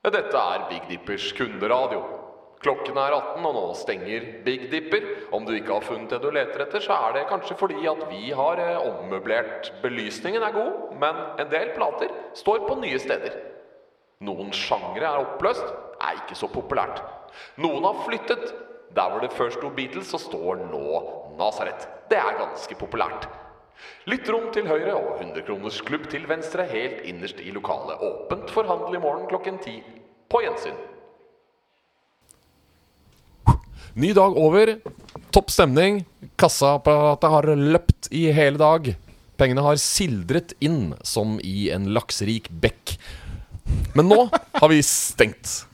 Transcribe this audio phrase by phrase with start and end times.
[0.00, 1.98] Dette er Big Dippers kunderadio.
[2.64, 5.04] Klokken er 18, og nå stenger Big Dipper.
[5.36, 8.00] Om du ikke har funnet det du leter etter, så er det kanskje fordi at
[8.08, 9.68] vi har eh, ommøblert.
[9.82, 13.36] Belysningen er god, men en del plater står på nye steder.
[14.24, 15.68] Noen sjangre er oppløst,
[16.00, 17.04] er ikke så populært.
[17.60, 18.54] Noen har flyttet.
[18.96, 20.86] Der hvor det før sto Beatles, så står nå
[21.36, 21.92] Nazareth.
[22.08, 23.28] Det er ganske populært.
[24.10, 28.00] Lytterom til høyre og 100 kroners klubb til venstre helt innerst i lokalet.
[28.00, 29.80] Åpent for handel i morgen klokken ti.
[30.30, 30.78] På gjensyn.
[33.94, 34.76] Ny dag over.
[35.34, 36.04] Topp stemning.
[36.38, 38.92] Kassaapparatet har løpt i hele dag.
[39.40, 42.94] Pengene har sildret inn som i en lakserik bekk.
[43.96, 45.64] Men nå har vi stengt.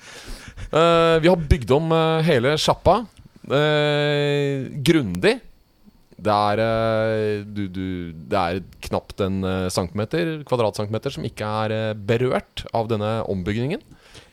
[0.72, 3.02] Uh, vi har bygd om uh, hele sjappa.
[3.46, 5.38] Uh, grundig.
[6.16, 7.86] Det er, eh, du, du,
[8.30, 13.84] det er knapt en eh, centimeter, kvadratcentimeter som ikke er eh, berørt av denne ombyggingen.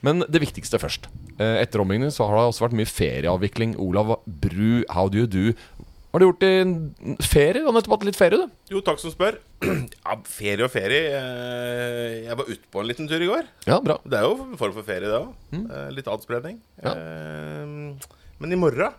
[0.03, 1.09] Men det viktigste først.
[1.39, 3.75] Etter ombyggingen så har det også vært mye ferieavvikling.
[3.81, 5.51] Olav Bru, how do you do?
[6.13, 6.51] Har du gjort i
[7.25, 7.63] ferie?
[7.63, 8.51] Du har nettopp hatt litt ferie, du.
[8.75, 9.39] Jo, takk som spør.
[10.03, 11.07] Ja, ferie og ferie.
[12.27, 13.47] Jeg var ute på en liten tur i går.
[13.65, 13.95] Ja, bra.
[14.03, 15.31] Det er jo en form for ferie, det òg.
[15.95, 16.59] Litt adspredning.
[16.83, 16.93] Ja.
[18.43, 18.93] Men i morgen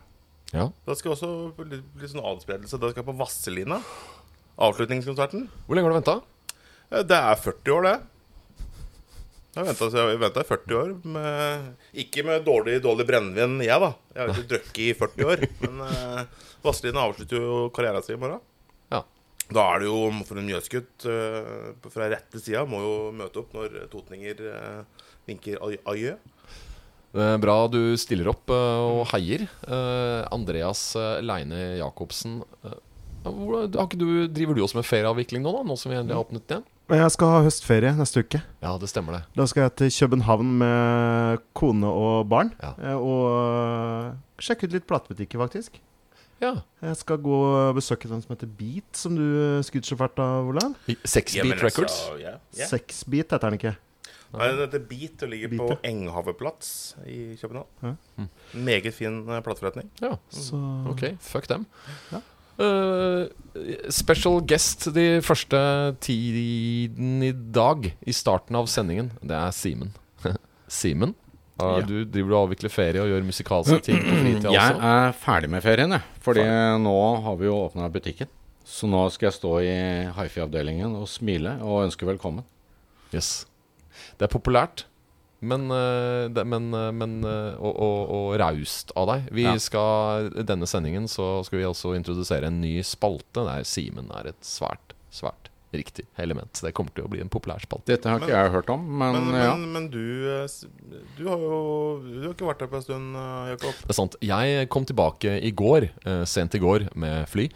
[0.55, 0.69] Ja.
[0.87, 2.79] da skal også bli, bli sånn adspredelse.
[2.79, 3.81] Da skal jeg på Vasselina.
[4.55, 5.49] Avslutningskonserten.
[5.67, 6.17] Hvor lenge har du venta?
[6.91, 7.95] Eh, Det er 40 år, det.
[9.55, 10.89] Jeg har venta- i 40 år.
[11.07, 13.93] Med, ikke med dårlig, dårlig brennevin, jeg, da.
[14.15, 15.45] Jeg har ikke drukket i 40 år.
[15.61, 16.25] Men uh,
[16.63, 18.41] Vasselina avslutter jo karrieren sin i morgen.
[18.91, 19.03] Ja.
[19.51, 23.53] Da er det jo for en mjøsgutt uh, fra rette sida må jo møte opp
[23.55, 26.15] når totninger uh, vinker ad- adjø.
[27.15, 29.45] Er bra du stiller opp eh, og heier.
[29.63, 32.41] Eh, Andreas eh, Leine Jacobsen.
[32.65, 32.79] eh,
[33.25, 35.63] du, driver du også med ferieavvikling nå, da?
[35.65, 36.65] Nå som vi endelig har åpnet igjen?
[36.93, 38.43] Jeg skal ha høstferie neste uke.
[38.61, 39.21] Ja, det stemmer det.
[39.33, 42.51] Da skal jeg til København med kone og barn.
[42.61, 42.75] Ja.
[42.77, 45.79] eh, Og sjekke ut litt platebutikker, faktisk.
[46.43, 46.51] Ja.
[46.83, 49.23] Jeg skal gå og besøke den som heter Beat, som du
[49.65, 50.75] skryter så fælt av, Olav.
[51.07, 51.97] Sex Ja, Beat altså, Records.
[52.21, 52.67] ja, ja.
[52.69, 53.73] Sexbeat heter den ikke.
[54.33, 55.77] Nei, den heter Beat og ligger Beat, på ja.
[55.91, 56.69] Enghaveplats
[57.07, 57.67] i København.
[57.83, 58.25] Ja.
[58.57, 59.91] Meget fin uh, plateforretning.
[60.01, 60.57] Ja, Så
[60.91, 61.03] ok.
[61.23, 61.65] Fuck dem.
[62.11, 62.21] Ja.
[62.55, 63.27] Uh,
[63.91, 65.59] special guest de første
[66.03, 69.91] tiden i dag, i starten av sendingen, det er Simen.
[70.67, 71.15] Simen,
[71.59, 71.79] Ja.
[71.87, 75.63] du driver og avvikler ferie og gjør musikalske ting på fritida Jeg er ferdig med
[75.63, 76.03] ferien, jeg.
[76.25, 76.43] Fordi
[76.83, 78.27] nå har vi jo åpna butikken.
[78.65, 79.73] Så nå skal jeg stå i
[80.17, 82.43] hifi-avdelingen og smile og ønske velkommen.
[83.13, 83.45] Yes.
[84.17, 84.85] Det er populært,
[85.45, 89.27] men, eh, men, eh, men eh, og, og, og raust av deg.
[89.35, 89.57] Vi Ja.
[89.61, 94.41] skal, denne sendingen så skal vi også introdusere en ny spalte der Simen er et
[94.41, 95.44] svært, svært
[95.79, 96.51] riktig element.
[96.63, 97.89] Det kommer til å bli en populær spalte.
[97.91, 99.51] Dette har ikke jeg hørt om, men, Men, ja.
[99.55, 101.59] men, men du, eh, du har jo
[102.05, 103.79] Du har ikke vært her på en stund, eh, Jakob.
[103.83, 104.17] Det er sant.
[104.25, 107.49] Jeg kom tilbake i går, eh, sent i går, med fly.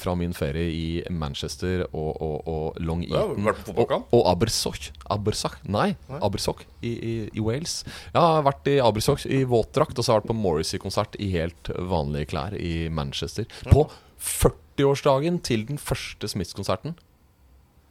[0.00, 3.44] Fra min ferie i Manchester og, og, og Long Ja, Eaton.
[3.44, 3.74] vært på?
[3.76, 4.86] Og, og Abersoch.
[5.12, 5.58] Abersoch?
[5.68, 6.20] Nei, Nei.
[6.24, 7.82] Abersoch i, i, i Wales.
[8.14, 11.28] Jeg har vært i Abersoch i våtdrakt, og så har jeg vært på Morrissey-konsert i
[11.34, 13.44] helt vanlige klær i Manchester.
[13.68, 13.84] På
[14.16, 16.96] 40-årsdagen til den første Smiths-konserten.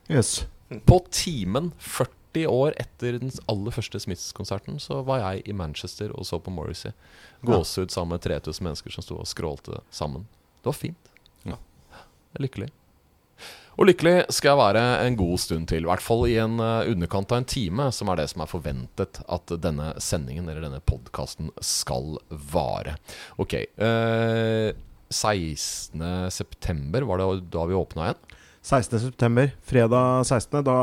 [0.10, 0.48] Yes.
[0.86, 6.28] På timen 40 år etter den aller første Smiths-konserten Så var jeg i Manchester og
[6.30, 6.94] så på Morrissey.
[7.46, 10.28] Gåsehud sammen med 3000 mennesker som sto og skrålte sammen.
[10.60, 11.14] Det var fint.
[11.48, 11.58] Ja.
[12.36, 12.70] Er lykkelig.
[13.80, 15.86] Og lykkelig skal jeg være en god stund til.
[15.86, 18.52] I hvert fall i en eh, underkant av en time, som er det som er
[18.52, 22.18] forventet at denne sendingen eller denne podkasten skal
[22.52, 22.98] vare.
[23.40, 23.56] Ok.
[23.56, 24.76] Eh,
[25.10, 27.06] 16.9.
[27.08, 28.22] var det da vi åpna igjen.
[28.70, 30.76] 16.9., fredag 16., da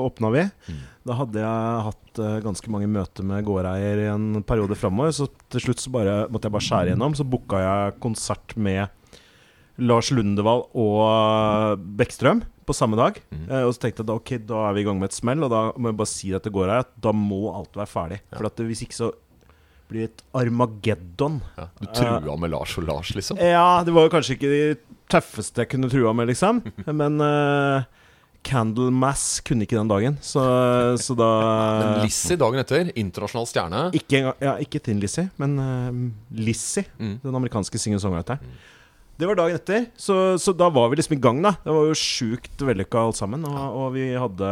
[0.00, 0.44] åpna vi.
[0.68, 0.84] Mm.
[1.08, 5.28] Da hadde jeg hatt eh, ganske mange møter med gårdeier i en periode framover, så
[5.52, 7.16] til slutt så bare, måtte jeg bare skjære gjennom.
[7.18, 8.88] Så booka jeg konsert med
[9.78, 13.20] Lars Lundevall og eh, Bekkstrøm på samme dag.
[13.28, 13.46] Mm.
[13.46, 15.44] Eh, og så tenkte jeg da ok, da er vi i gang med et smell,
[15.44, 18.22] og da må jeg bare si det til gårdeier at da må alt være ferdig.
[18.24, 18.38] Ja.
[18.38, 19.12] For at hvis ikke så
[19.88, 21.38] blir det et Armageddon.
[21.56, 23.40] Ja, du trua med Lars og Lars, liksom?
[23.40, 24.62] Ja, det var jo kanskje ikke de
[25.12, 26.60] tøffeste jeg kunne trua med, liksom.
[27.00, 27.86] Men uh,
[28.48, 30.40] Candlemass kunne ikke den dagen, så,
[31.02, 31.28] så da
[31.82, 33.80] Men Lizzie dagen etter, internasjonal stjerne.
[33.98, 35.98] Ikke, ja, ikke Thin Lizzie, men uh,
[36.38, 37.16] Lizzie, Mm.
[37.24, 38.40] den amerikanske singer-songwriteren.
[39.18, 41.56] Det var dagen etter, så, så da var vi liksom i gang, da.
[41.64, 43.42] Det var jo sjukt vellykka alt sammen.
[43.50, 44.50] Og, og vi hadde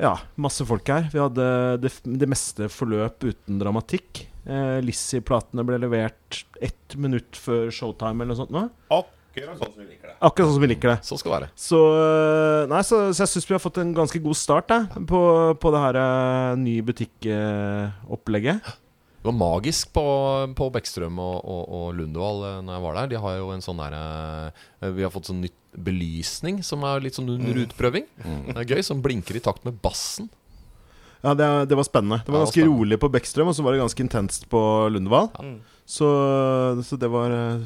[0.00, 1.06] ja, masse folk her.
[1.12, 1.46] Vi hadde
[1.84, 4.24] det, det meste forløp uten dramatikk.
[4.48, 8.54] Eh, Lizzie-platene ble levert ett minutt før showtime eller noe sånt.
[8.54, 8.66] Nå.
[8.90, 10.14] Akkurat sånn som vi liker det.
[10.26, 10.98] Akkurat sånn som vi liker det.
[11.06, 11.50] Sånn skal det være.
[11.60, 14.78] Så, øh, nei, så, så jeg syns vi har fått en ganske god start da,
[15.10, 15.20] på,
[15.60, 18.72] på det her øh, nye butikkopplegget.
[19.20, 20.02] Det var magisk på,
[20.56, 23.10] på Bekkstrøm og, og, og Lundevall eh, når jeg var der.
[23.12, 27.04] De har jo en sånn der eh, Vi har fått sånn nytt belysning som er
[27.04, 28.08] litt sånn under utprøving.
[28.24, 30.26] Det er gøy, som blinker i takt med bassen.
[31.22, 32.22] Ja, det, det var spennende.
[32.24, 32.78] Det var Ja, ganske spennende.
[32.80, 34.60] rolig på Bekkstrøm, og så var det ganske intenst på
[34.94, 35.28] Lundevall.
[35.36, 35.52] Ja.
[35.90, 36.08] Så,
[36.86, 37.60] så det var øh,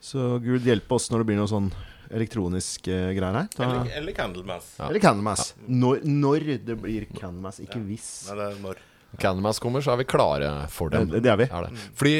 [0.00, 1.70] Så Gud hjelpe oss når det blir noe sånn
[2.10, 3.48] elektronisk uh, greier her.
[3.54, 4.70] Da, Eller, eller Candlemass.
[4.80, 4.88] Ja.
[4.88, 5.52] Eller Candlemass.
[5.68, 8.08] Når, når det blir Candlemass, ikke hvis.
[8.30, 8.80] Nei, det er når.
[9.20, 11.06] Candlemass kommer, så er vi klare for dem.
[11.10, 11.46] Det, det er vi.
[11.50, 11.84] Er det.
[11.98, 12.16] Fordi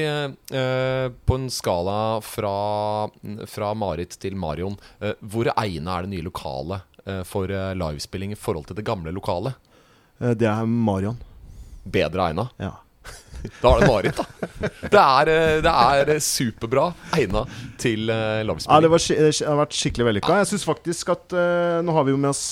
[0.61, 2.55] eh, på en skala fra,
[3.51, 8.35] fra Marit til Marion, eh, hvor egnet er det nye lokalet eh, for eh, livespilling
[8.35, 9.55] i forhold til det gamle lokalet?
[10.21, 11.19] Eh, Det er Marion.
[11.91, 12.49] Bedre egna?
[12.61, 12.75] Ja.
[13.63, 14.25] Da er det Marit, da.
[14.93, 17.47] Det er, eh, det er superbra egna
[17.81, 18.69] til lagspilling.
[18.69, 20.37] Ja, det, det har vært skikkelig vellykka.
[20.43, 22.43] Jeg syns faktisk at eh, Nå har vi jo med oss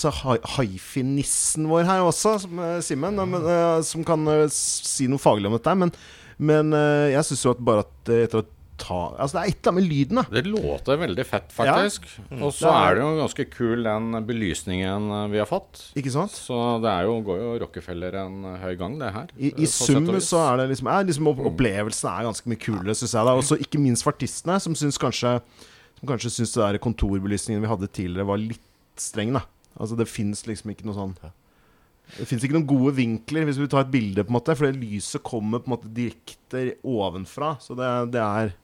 [0.56, 5.50] hifi-nissen vår her også, som, eh, Simen, men, eh, som kan eh, si noe faglig
[5.50, 5.76] om dette.
[5.84, 5.92] Men,
[6.40, 8.48] men eh, jeg syns jo at bare at eh, etter å
[8.78, 10.24] ta Altså, det er et eller annet med lyden, da.
[10.36, 12.06] Det låter veldig fett, faktisk.
[12.38, 15.82] Og så er- det jo ganske kul den belysningen eh, vi har fått.
[15.98, 16.30] Ikke sant?
[16.32, 19.26] Så det er jo, går jo Rockefeller en høy gang, det her.
[19.38, 22.94] I, i sum så er det liksom, er liksom opp- Opplevelsen er ganske mye kulere,
[22.98, 23.24] syns jeg.
[23.28, 25.40] da Også ikke minst for artistene, som syns kanskje
[25.98, 28.62] Som kanskje syns det der kontorbelysningen vi hadde tidligere, var litt
[28.96, 29.32] streng.
[29.34, 29.42] da
[29.78, 31.16] Altså Det fins liksom ikke noe sånn
[32.16, 34.72] Det fins ikke noen gode vinkler hvis vi tar et bilde, på en måte for
[34.72, 37.50] lyset kommer på en måte direkte ovenfra.
[37.60, 38.54] Så det, det er.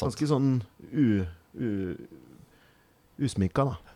[0.00, 0.50] Ganske sånn
[0.92, 1.06] u,
[1.54, 1.70] u,
[3.22, 3.92] usminka, da.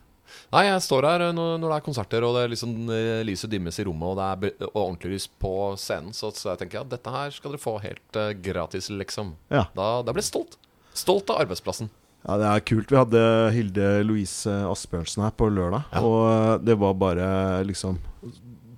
[0.55, 3.21] Nei, jeg står her eh, når, når det er konserter, og det er liksom eh,
[3.27, 6.65] lyset dimmes i rommet, og det er og ordentlig lys på scenen, så, så jeg
[6.65, 9.35] tenker at dette her skal dere få helt uh, gratis, liksom.
[9.53, 9.67] Ja.
[9.77, 10.59] Da, da blir jeg stolt.
[10.97, 11.91] Stolt av arbeidsplassen.
[12.27, 12.91] Ja, det er kult.
[12.91, 13.23] Vi hadde
[13.55, 15.87] Hilde Louise Asbjørnsen her på lørdag.
[15.93, 16.03] Ja.
[16.03, 17.29] Og det var bare
[17.69, 18.01] liksom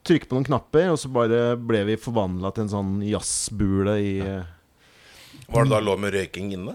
[0.09, 4.13] Trykke på noen knapper, og så bare ble vi forvandla til en sånn jazzbule i
[4.23, 4.39] ja.
[5.49, 6.75] Var det da lov med røyking inne?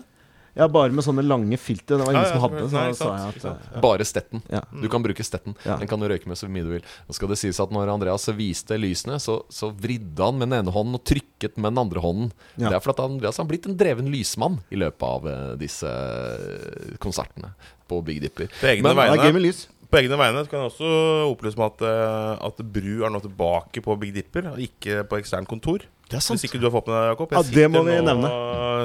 [0.55, 1.97] Ja, bare med sånne lange filter.
[1.97, 2.63] Det var ingen Ja, ja, som hadde.
[2.69, 3.53] Så nei, sa jeg at ja.
[3.73, 4.44] eh, Bare stetten.
[4.53, 4.61] Ja.
[4.69, 5.55] Du kan bruke stetten.
[5.65, 5.77] Ja.
[5.81, 6.83] Den kan du røyke med så mye du vil.
[7.09, 10.59] Nå skal det sies at når Andreas viste lysene, så, så vridde han med den
[10.61, 12.31] ene hånden og trykket med den andre hånden.
[12.57, 12.69] Ja.
[12.69, 16.97] Det er fordi Andreas har blitt en dreven lysmann i løpet av eh, disse eh,
[17.01, 17.53] konsertene
[17.89, 18.47] på Big Dipper.
[18.61, 19.67] På egne Men- Det er gøy med lys.
[19.94, 20.88] På egne vegne kan jeg også
[21.30, 25.19] opplyse om at, eh, at Bru er nå tilbake på Big Dipper, og ikke på
[25.22, 25.84] eksternt kontor.
[26.10, 26.40] Det er sant.
[26.40, 27.36] Hvis ikke du har fått med deg, Jakob.
[27.38, 28.31] Ja, det må vi nå, nevne.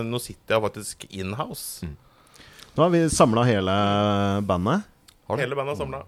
[0.04, 1.88] Nå sitter jeg faktisk in-house.
[2.76, 3.76] Nå har vi samla hele
[4.44, 4.84] bandet.
[5.30, 5.44] Har du?
[5.46, 6.02] Hele bandet er samla.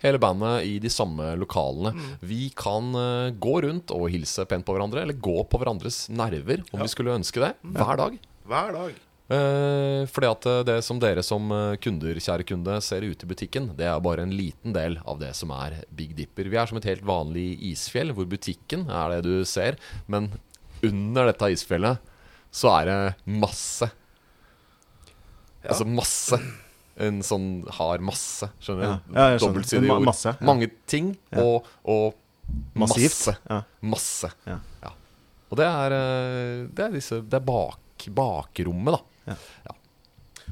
[0.00, 1.92] Hele bandet i de samme lokalene.
[2.24, 6.64] Vi kan uh, gå rundt og hilse pent på hverandre, eller gå på hverandres nerver
[6.72, 8.16] om vi skulle ønske det, hver dag.
[8.48, 8.96] Hver dag.
[9.28, 13.28] Eh, fordi at eh, det som dere som eh, kunder, kjære kunde, ser ute i
[13.28, 16.48] butikken, det er bare en liten del av det som er Big Dipper.
[16.48, 19.76] Vi er som et helt vanlig isfjell, hvor butikken er det du ser.
[20.08, 20.30] Men
[20.80, 22.00] under dette isfjellet
[22.54, 23.90] så er det masse.
[25.60, 25.74] Ja.
[25.74, 26.38] Altså masse.
[26.98, 29.12] En sånn har masse, skjønner du?
[29.12, 29.42] Ja, ja.
[29.42, 30.06] Dobbeltsidige ord.
[30.08, 30.46] masse, ja.
[30.48, 32.16] Mange ting og, og
[32.80, 33.12] Massivt.
[33.12, 33.36] masse.
[33.44, 33.60] Ja.
[33.92, 34.32] Masse.
[34.48, 34.56] Ja.
[34.82, 34.94] Ja.
[35.52, 35.94] Og det er,
[36.72, 39.04] det er, disse, det er bak, bakrommet, da.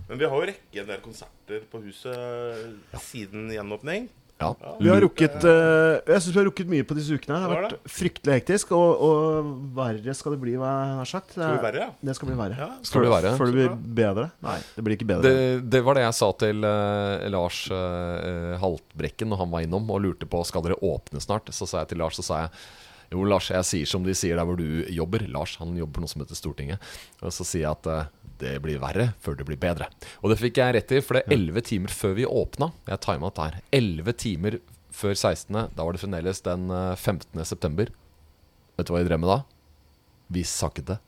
[0.07, 4.09] Men vi har jo rekket en del konserter på huset siden gjenåpning.
[4.37, 4.51] Ja.
[4.81, 7.39] Vi har rukket uh, Jeg syns vi har rukket mye på disse ukene.
[7.39, 11.09] Det har Det vært fryktelig hektisk, og, og verre skal det bli, hva jeg har
[11.09, 11.37] sagt.
[11.39, 11.89] Det, være, ja?
[12.05, 12.59] det skal bli verre.
[12.61, 12.69] Ja.
[12.85, 13.33] Skal det bli verre?
[13.41, 14.27] Før det blir bedre?
[14.45, 15.33] Nei, det blir ikke bedre.
[15.33, 19.89] Det, det var det jeg sa til uh, Lars uh, Haltbrekken når han var innom
[19.95, 21.49] og lurte på Skal dere åpne snart.
[21.57, 22.53] Så sa jeg til Lars så sa jeg
[23.13, 25.27] jo, Lars, jeg sier som de sier der hvor du jobber.
[25.31, 26.87] Lars han jobber på noe som heter Stortinget.
[27.23, 28.09] Og så sier jeg at eh,
[28.41, 29.89] det blir verre før det blir bedre.
[30.23, 32.73] Og det fikk jeg rett i, for det er elleve timer før vi åpna.
[32.91, 33.61] Jeg tima her.
[33.75, 34.59] Elleve timer
[34.97, 37.45] før 16., da var det fremdeles den eh, 15.
[37.49, 37.93] september.
[38.77, 39.41] Vet du hva vi drev med da?
[40.35, 40.99] Vi sagde.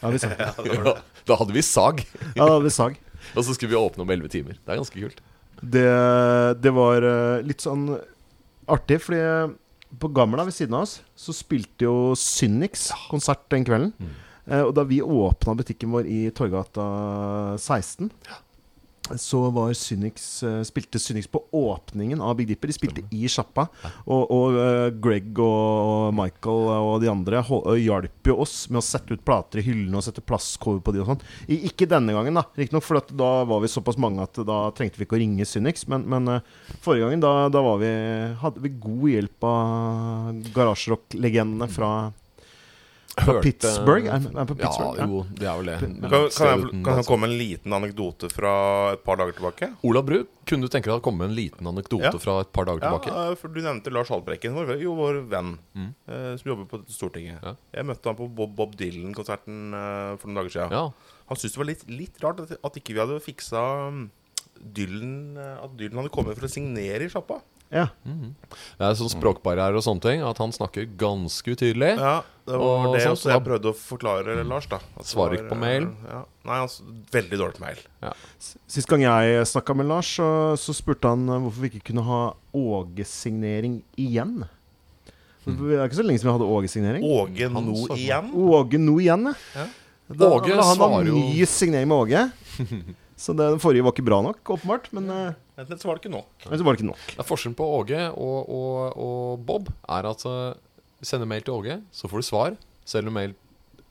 [0.00, 0.52] Ja, vi sagde.
[1.26, 2.04] Ja, da hadde vi sag.
[2.36, 2.98] Ja, da hadde vi sag.
[3.36, 4.60] Og så skulle vi åpne om elleve timer.
[4.60, 5.22] Det er ganske kult.
[5.58, 5.86] Det,
[6.62, 7.88] det var eh, litt sånn
[8.70, 9.22] artig, fordi
[10.00, 13.92] på Gamla ved siden av oss så spilte jo Synix konsert den kvelden.
[14.46, 16.86] Eh, og da vi åpna butikken vår i Torgata
[17.58, 18.10] 16,
[19.14, 22.70] så var Synix, eh, spilte Synix på åpningen av Big Dipper.
[22.70, 23.68] De spilte i sjappa.
[24.04, 27.42] Og, og eh, Greg og Michael og de andre
[27.78, 31.04] hjalp jo oss med å sette ut plater i hyllene og sette plastcover på de
[31.04, 31.24] og sånn.
[31.56, 35.06] Ikke denne gangen, da, riktignok, for da var vi såpass mange at da trengte vi
[35.06, 35.86] ikke å ringe Synix.
[35.90, 36.52] Men, men eh,
[36.84, 37.92] forrige gangen, da, da var vi,
[38.42, 41.90] hadde vi god hjelp av garasjerock-legendene fra
[43.24, 44.06] hørte- Pittsburgh?
[44.06, 44.98] Er er på Pittsburgh?
[45.00, 45.76] Ja, jo, det er vel det.
[45.88, 48.52] Men Kan, kan, jeg, kan jeg komme med en liten anekdote fra
[48.92, 49.70] et par dager tilbake?
[49.88, 52.12] Olav Bru, kunne du tenke deg å komme med en liten anekdote Ja.
[52.22, 53.36] fra et par dager Ja, tilbake?
[53.40, 57.40] for Du nevnte Lars Haltbrekken, vår, jo, vår venn, eh, som jobber på Stortinget.
[57.42, 57.54] Ja.
[57.74, 60.70] Jeg møtte han på Bob, Bob Dylan-konserten eh, for noen dager siden.
[60.72, 60.90] Ja.
[61.28, 64.10] Han syntes det var litt, litt rart at, at ikke vi hadde fiksa mm,
[64.76, 67.40] Dylan eh, At Dylan hadde kommet for å signere i sjappa.
[67.74, 67.88] Ja.
[68.06, 71.96] Det er sånn språkbarriere og sånne ting, at han snakker ganske utydelig.
[71.98, 74.68] Ja, det var Og det sånn, så jeg prøvde å forklare Lars.
[74.70, 75.88] da At Svarer ikke på eh, mail?
[76.06, 76.20] Ja.
[76.46, 77.80] Nei, altså, veldig dårlig på mail.
[78.70, 80.28] Sist gang jeg snakka med Lars, så,
[80.60, 82.20] så spurte han eh, hvorfor vi ikke kunne ha
[82.56, 84.44] Åge-signering igjen.
[85.46, 87.04] Det er ikke så lenge siden vi hadde Åge-signering.
[87.06, 88.30] Åge nå no igjen.
[88.34, 89.66] Åge nå igjen, Ja.
[90.06, 92.20] Da, Åge da han ha svarer jo- ny signering med Åge.
[93.16, 94.90] Så det, den forrige var ikke bra nok, åpenbart.
[94.92, 96.46] Men, eh, Men så var det ikke nok.
[96.50, 97.04] men så var det ikke nok.
[97.14, 100.52] Det er Forskjellen på Åge og, og, og Bob er at uh,
[101.00, 102.56] sender mail til Åge, så får du svar.
[102.84, 103.32] Selv om, mail,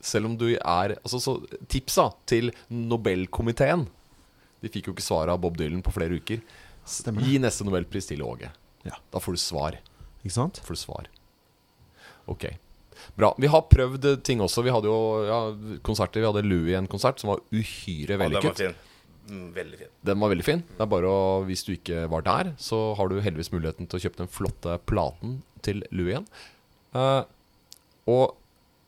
[0.00, 1.34] selv om du er altså, så,
[1.68, 3.82] Tipsa til Nobelkomiteen
[4.62, 6.40] De fikk jo ikke svar av Bob Dylan på flere uker.
[6.86, 7.26] Stemmer.
[7.26, 8.48] Gi neste Nobelpris til Åge.
[8.86, 8.94] Ja.
[9.10, 9.80] Da får du svar.
[10.22, 10.62] Ikke sant?
[10.64, 11.10] Får du svar.
[12.30, 12.46] Ok.
[13.18, 13.34] Bra.
[13.38, 14.62] Vi har prøvd ting også.
[14.64, 15.40] Vi hadde jo ja,
[15.84, 16.22] konserter.
[16.22, 18.62] Vi hadde Louis en konsert som var uhyre Ja, vellykket.
[18.62, 18.78] fin.
[19.26, 19.92] Mm, veldig fin.
[20.06, 20.62] Den var veldig fin.
[20.76, 23.98] Det er bare å, Hvis du ikke var der, så har du heldigvis muligheten til
[23.98, 26.28] å kjøpe den flotte platen til Louis igjen.
[26.96, 27.22] Uh,
[28.06, 28.36] og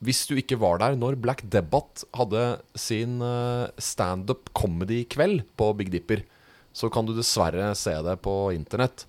[0.04, 2.42] hvis du ikke var der når Black Debate hadde
[2.78, 6.22] sin uh, standup comedy-kveld på Big Dipper,
[6.70, 9.08] så kan du dessverre se det på internett,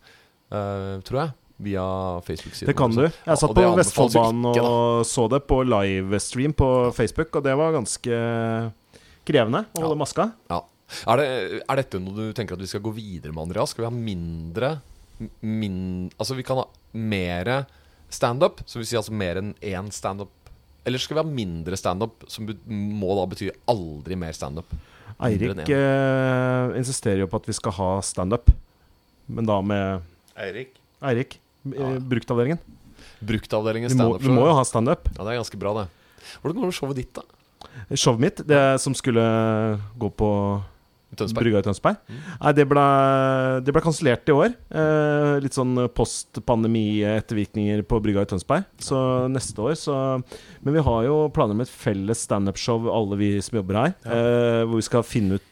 [0.49, 1.35] uh, tror jeg.
[1.59, 1.83] Via
[2.23, 2.69] Facebook-siden.
[2.71, 3.03] Det kan du.
[3.03, 4.63] Jeg satt på Vestfoldbanen da.
[4.63, 8.19] og så det på livestream på Facebook, og det var ganske
[9.27, 10.29] krevende å holde maska.
[10.47, 10.61] Ja.
[11.05, 13.73] Er, det, er dette noe du tenker at vi skal gå videre med, Andreas?
[13.75, 14.71] Skal vi ha mindre
[15.43, 17.65] min, Altså vi kan ha mer
[18.09, 20.31] standup, som vil si altså mer enn én standup.
[20.87, 24.71] Eller skal vi ha mindre standup, som må da bety aldri mer standup?
[25.19, 28.53] Eirik eh, insisterer jo på at vi skal ha standup,
[29.27, 30.05] men da med
[30.39, 30.77] Eirik.
[31.03, 31.35] Eirik.
[31.75, 31.91] Ja.
[31.99, 32.61] Bruktavdelingen.
[33.19, 34.23] Bruktavdelingen Vi må, standup.
[34.23, 35.09] vi må jo ha standup.
[35.17, 35.87] Ja, det er ganske bra, det.
[36.39, 37.25] Hvordan går det med showet ditt, da?
[37.99, 39.25] Showet mitt, det som skulle
[39.99, 40.29] gå på
[41.17, 41.43] Tønsberg?
[41.43, 41.97] Brygga i Tønsberg.
[42.41, 42.83] Nei, det ble,
[43.65, 44.53] det ble kansellert i år.
[44.69, 48.67] Eh, litt sånn post-pandemi-ettervirkninger på Brygga i Tønsberg.
[48.83, 48.99] Så
[49.31, 49.95] neste år så
[50.61, 53.95] Men vi har jo planer om et felles standup-show, alle vi som jobber her.
[54.05, 55.45] Eh, hvor vi skal finne ut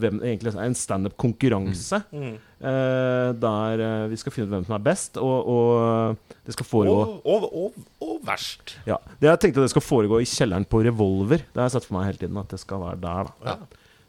[0.00, 1.98] hvem egentlig er en standup-konkurranse.
[2.14, 2.36] Mm.
[2.60, 6.68] Eh, der eh, vi skal finne ut hvem som er best, og, og det skal
[6.68, 8.76] foregå Og, og, og, verst.
[8.88, 11.42] ja, det Jeg tenkte det skal foregå i kjelleren på Revolver.
[11.42, 12.40] Det har jeg sett for meg hele tiden.
[12.40, 13.58] At det skal være der da Ja.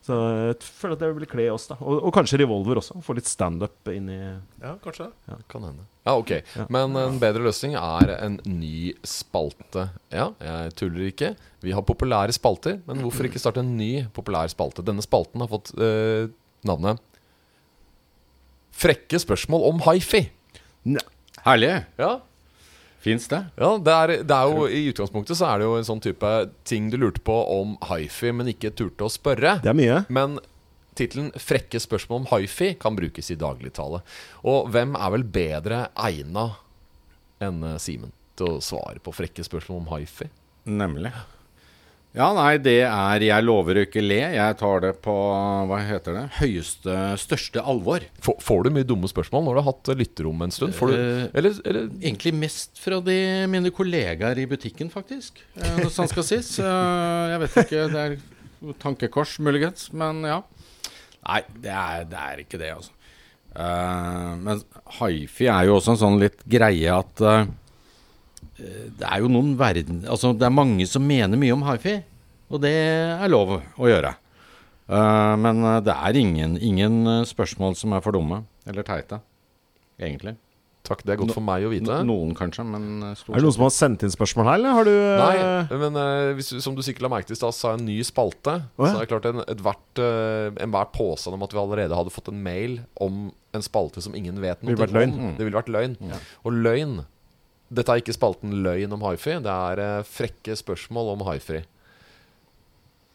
[0.02, 1.76] Så jeg føler at det vil kle oss, da.
[1.78, 2.98] Og, og kanskje Revolver også.
[3.06, 5.38] Få litt standup inn i Ja, kanskje det.
[5.52, 5.86] Kan hende.
[6.08, 6.32] Ja, ok.
[6.58, 6.66] Ja.
[6.74, 9.92] Men en bedre løsning er en ny spalte.
[10.10, 11.36] Ja, jeg tuller ikke.
[11.62, 14.86] Vi har populære spalter, men hvorfor ikke starte en ny populær spalte?
[14.88, 16.32] Denne spalten har fått eh,
[16.66, 17.02] navnet
[18.82, 20.24] Frekke spørsmål om hifi.
[21.46, 21.74] Herlig.
[22.02, 22.16] Ja,
[23.02, 23.40] Fins det?
[23.58, 26.32] ja det, er, det er jo I utgangspunktet så er det jo en sånn type
[26.70, 29.58] ting du lurte på om hifi, men ikke turte å spørre.
[29.64, 30.04] Det er mye.
[30.14, 30.38] Men
[31.00, 34.04] tittelen 'Frekke spørsmål om hifi' kan brukes i dagligtale.
[34.46, 36.52] Og hvem er vel bedre egna
[37.42, 40.30] enn eh, Simen til å svare på frekke spørsmål om hifi?
[40.70, 41.14] Nemlig.
[42.12, 44.18] Ja, nei, det er Jeg lover å ikke le.
[44.36, 45.14] Jeg tar det på
[45.70, 46.24] hva heter det?
[46.42, 48.04] høyeste, største alvor.
[48.26, 50.76] Får, får du mye dumme spørsmål når du har hatt lytterom en stund?
[50.76, 53.16] Får du, Eh, eller, eller Egentlig mest fra de,
[53.48, 55.40] mine kollegaer i butikken, faktisk.
[55.56, 56.52] Eh, Når sant skal sies.
[56.60, 57.86] Eh, Jeg vet ikke.
[57.96, 58.18] Det er
[58.84, 59.88] tankekors, muligens.
[59.96, 60.42] Men ja.
[61.24, 62.92] Nei, det er, det er ikke det, altså.
[63.56, 64.62] Eh, men
[65.00, 67.48] hifi er jo også en sånn litt greie at eh,
[68.62, 71.98] det er jo noen verden Altså, det er mange som mener mye om hifi,
[72.52, 74.14] og det er lov å gjøre.
[74.92, 79.22] Uh, men eh, det er ingen, ingen eh, spørsmål som er for dumme eller teite,
[80.02, 80.36] egentlig.
[80.86, 82.00] Takk, det er godt for meg å vite.
[82.02, 84.90] No, noen kanskje, men Er det noen som har sendt inn spørsmål her, eller har
[84.90, 87.80] du Nei, men uh, hvis, som du sikkert la merke til i stad, så jeg
[87.80, 88.58] en ny spalte.
[88.76, 88.92] Oh, ja.
[88.92, 92.44] Så er det klart en, uh, enhver påstand om at vi allerede hadde fått en
[92.44, 95.16] mail om en spalte som ingen vet noe Det Ville vært løgn.
[95.16, 95.34] Mm.
[95.38, 95.98] Det ville vært løgn.
[96.44, 97.00] Og løgn
[97.72, 99.38] Dette er ikke spalten Løgn om hifi.
[99.46, 101.62] Det er eh, frekke spørsmål om hifi.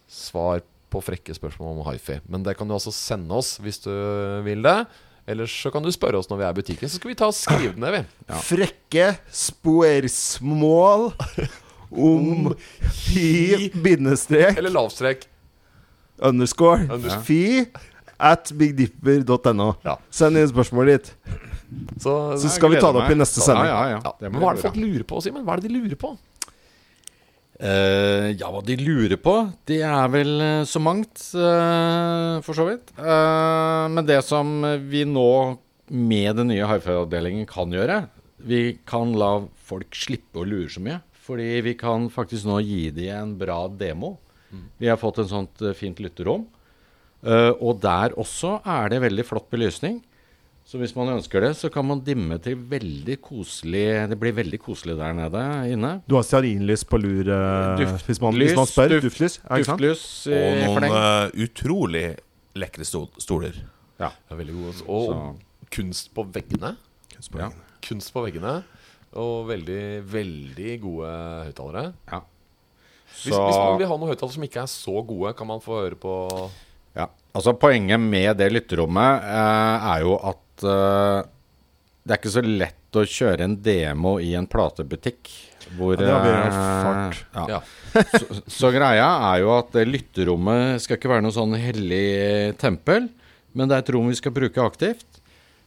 [0.09, 2.21] Svar på frekke spørsmål om hifi.
[2.31, 3.91] Men det kan du altså sende oss hvis du
[4.47, 4.79] vil det.
[5.27, 6.89] Ellers så kan du spørre oss når vi er i butikken.
[6.89, 8.03] Så skal vi ta og skrive det ned, vi.
[8.31, 8.39] Ja.
[8.47, 11.09] Frekke spørsmål
[11.97, 12.53] om
[13.07, 15.27] hi bindestrek Eller lavstrek.
[16.19, 17.67] underscore Unders- fi
[18.19, 19.69] at bigdipper.no.
[19.85, 19.99] Ja.
[20.11, 21.43] Send inn spørsmålet ditt.
[22.01, 23.69] Så, Så skal vi ta det opp i neste sending.
[23.69, 24.15] Ja, ja, ja.
[24.21, 24.31] ja.
[24.31, 25.45] Men hva er det folk lurer på, Simen?
[25.47, 26.15] Hva er det de lurer på?
[27.57, 29.35] Uh, ja, hva de lurer på,
[29.69, 32.91] det er vel eh, så mangt, uh, for så vidt.
[33.01, 35.31] Uh, men det som vi nå
[35.89, 38.03] med den nye hifi-avdelingen kan gjøre,
[38.45, 41.01] vi kan la folk slippe å lure så mye.
[41.27, 44.19] Fordi vi kan faktisk nå gi dem en bra demo.
[44.79, 46.45] Vi har fått en sånt fint lytterom.
[47.25, 50.03] Eh, og der også er det veldig flott belysning.
[50.67, 54.59] Så hvis man ønsker det, så kan man dimme til veldig koselig Det blir veldig
[54.59, 55.93] koselig der nede inne.
[56.11, 58.97] Du har stearinlys på lur eh, hvis, man, hvis man spør.
[58.97, 59.39] duft- duftlys.
[59.47, 62.17] Duftlys i Og noen eh, utrolig
[62.59, 63.55] lekre stoler.
[64.01, 64.11] Ja.
[64.11, 64.75] Det er veldig gode.
[64.89, 66.75] Og Så- kunst på veggene.
[67.39, 67.51] Ja.
[67.87, 68.63] Kunst på veggene.
[69.17, 71.13] Og veldig, veldig gode
[71.47, 71.93] høyttalere.
[72.13, 72.21] ja.
[73.17, 75.79] Hvis, hvis man vil ha noen høyttalere som ikke er så gode, kan man få
[75.81, 76.51] høre på
[76.97, 81.19] Ja, altså Poenget med det lytterommet eh, er jo at eh,
[82.07, 85.29] det er ikke så lett å kjøre en demo i en platebutikk.
[85.77, 87.21] Hvor, Ja, det blir helt eh, fart.
[87.35, 87.47] Ja.
[87.51, 88.03] Ja.
[88.23, 93.09] så, så greia er jo at det lytterommet skal ikke være noe sånn hellig tempel,
[93.57, 95.21] men det er et rom vi skal bruke aktivt.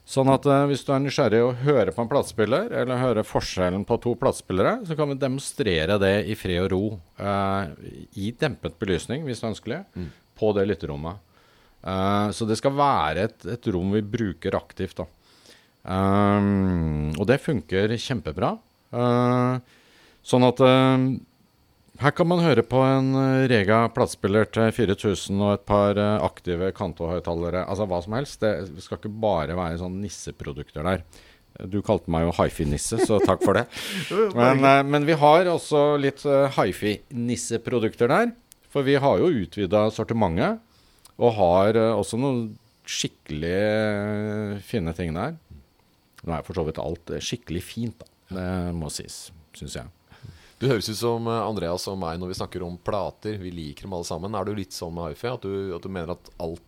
[0.09, 3.83] Sånn at eh, hvis du er nysgjerrig og hører på en platespiller, eller hører forskjellen
[3.85, 6.81] på to platespillere, så kan vi demonstrere det i fred og ro,
[7.21, 7.91] eh,
[8.23, 9.79] i dempet belysning, hvis det er ønskelig,
[10.39, 11.19] på det lytterommet.
[11.79, 15.07] Uh, så det skal være et, et rom vi bruker aktivt, da.
[15.89, 18.55] Um, og det funker kjempebra.
[18.91, 19.59] Uh,
[20.25, 21.05] sånn at uh,
[21.99, 26.23] her kan man høre på en eh, Rega platespiller til 4000 og et par eh,
[26.23, 27.65] aktive Kanto-høyttalere.
[27.67, 28.39] Altså hva som helst.
[28.39, 31.03] Det skal ikke bare være sånn nisseprodukter der.
[31.67, 33.65] Du kalte meg jo hifi-nisse, så takk for det.
[34.37, 36.23] Men, eh, men vi har også litt
[36.55, 38.31] hifi-nisseprodukter der.
[38.69, 40.59] For vi har jo utvida sortimentet,
[41.19, 42.43] og har eh, også noen
[42.89, 45.35] skikkelig eh, fine ting der.
[46.23, 48.09] Nå er for så vidt alt eh, skikkelig fint, da.
[48.29, 49.89] Det må sies, syns jeg.
[50.59, 53.37] Du høres ut som Andreas og meg når vi snakker om plater.
[53.39, 54.35] Vi liker dem alle sammen.
[54.35, 55.29] Er du litt sånn med hifi?
[55.31, 56.65] At du, at du mener at alt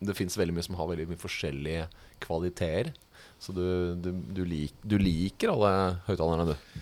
[0.00, 1.88] Det fins veldig mye som har veldig mye forskjellige
[2.22, 2.94] kvaliteter?
[3.42, 3.66] Så du,
[4.00, 5.72] du, du, lik, liker alle
[6.06, 6.80] høyttalerne, du?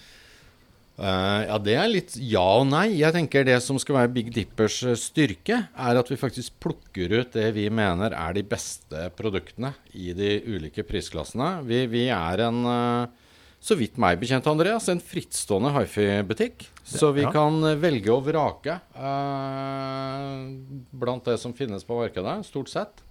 [0.98, 2.88] Eh, ja, det er litt ja og nei.
[2.98, 7.12] Jeg tenker det som skal være Big Dippers eh, styrke, er at vi faktisk plukker
[7.20, 11.61] ut det vi mener er de beste produktene i de ulike prisklassene.
[11.68, 16.66] Vi, vi er en, uh, så vidt meg bekjent, Andreas, en frittstående hifi-butikk.
[16.82, 17.30] Så vi Ja.
[17.30, 20.50] kan velge og vrake uh,
[20.98, 23.04] blant det som finnes på markedet, stort sett.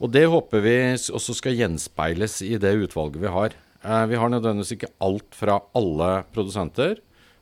[0.00, 3.58] Og det håper vi også skal gjenspeiles i det utvalget vi har.
[3.84, 6.98] Eh, vi har nødvendigvis ikke alt fra alle produsenter,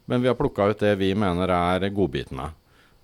[0.08, 2.50] men vi har plukka ut det vi mener er godbitene.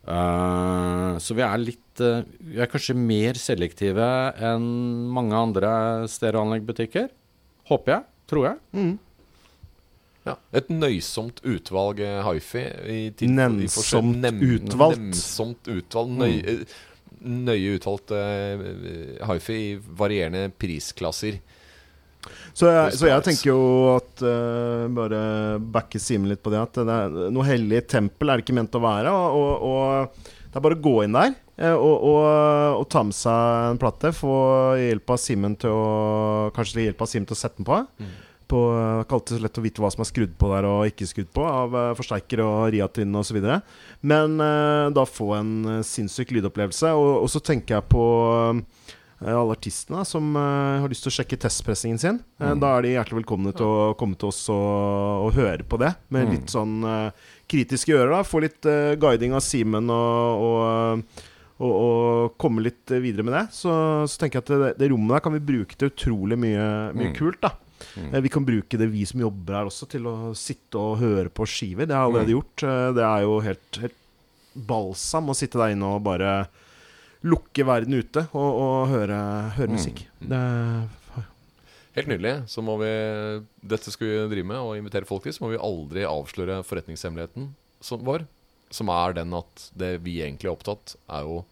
[0.05, 4.05] Eh, så vi er litt eh, Vi er kanskje mer selektive
[4.45, 4.67] enn
[5.15, 5.71] mange andre
[6.13, 7.09] stereoanleggbutikker.
[7.71, 8.05] Håper jeg.
[8.29, 8.59] Tror jeg.
[10.25, 10.35] Ja.
[10.57, 12.65] Et nøysomt utvalg hifi.
[13.29, 15.01] Nemsomt nem- utvalgt.
[15.01, 16.15] Nemsomt utvalg.
[16.21, 16.77] Nøy, eh,
[17.25, 21.41] nøye utvalgt uh, hifi i varierende prisklasser.
[22.55, 23.61] Så jeg, så jeg tenker jo
[23.97, 25.21] at uh, Bare
[25.59, 26.63] backe Simen litt på det.
[26.63, 29.15] At det er, noe hellig tempel er det ikke ment å være.
[29.15, 32.27] Og, og, det er bare å gå inn der eh, og, og,
[32.79, 34.13] og ta med seg en plate.
[34.15, 34.35] Få
[34.79, 37.81] hjelp av Simen til å Kanskje hjelp av Simen til å sette den på.
[38.45, 40.67] På, det er ikke alltid så lett å vite hva som er skrudd på der
[40.69, 43.39] og ikke skrudd på, av eh, forsterker og Riatin osv.
[44.05, 45.55] Men uh, da få en
[45.87, 46.93] sinnssyk lydopplevelse.
[46.93, 48.05] Og, og så tenker jeg på
[48.37, 52.19] eh, alle artistene som eh, har lyst til å sjekke testpressingen sin.
[52.41, 55.79] Eh, Da er de hjertelig velkomne til å komme til oss og, og høre på
[55.81, 57.11] det med litt sånn eh,
[57.49, 58.11] kritiske ører.
[58.19, 61.21] da Få litt eh, guiding av Simen og, og,
[61.63, 63.45] og, og komme litt eh, videre med det.
[63.55, 63.71] Så,
[64.11, 66.67] så tenker jeg at det, det rommet der kan vi bruke til utrolig mye,
[66.99, 67.41] mye kult.
[67.45, 67.55] da
[68.01, 68.11] mm.
[68.27, 71.47] Vi kan bruke det, vi som jobber her også, til å sitte og høre på
[71.49, 71.87] skiver.
[71.87, 72.67] Det har jeg allerede gjort.
[72.67, 74.01] Eh, Det er jo helt, helt
[74.55, 76.35] balsam å sitte der inne og bare
[77.25, 79.21] lukke verden ute og, og høre,
[79.57, 80.05] høre musikk.
[80.21, 80.43] Det,
[81.95, 82.33] Helt nydelig.
[82.51, 82.91] Så må vi
[83.63, 85.35] Dette skal vi drive med og invitere folk til.
[85.35, 87.53] Så må vi aldri avsløre forretningshemmeligheten
[87.85, 88.27] som vår.
[88.75, 91.45] Som er den at det vi egentlig er opptatt, er jo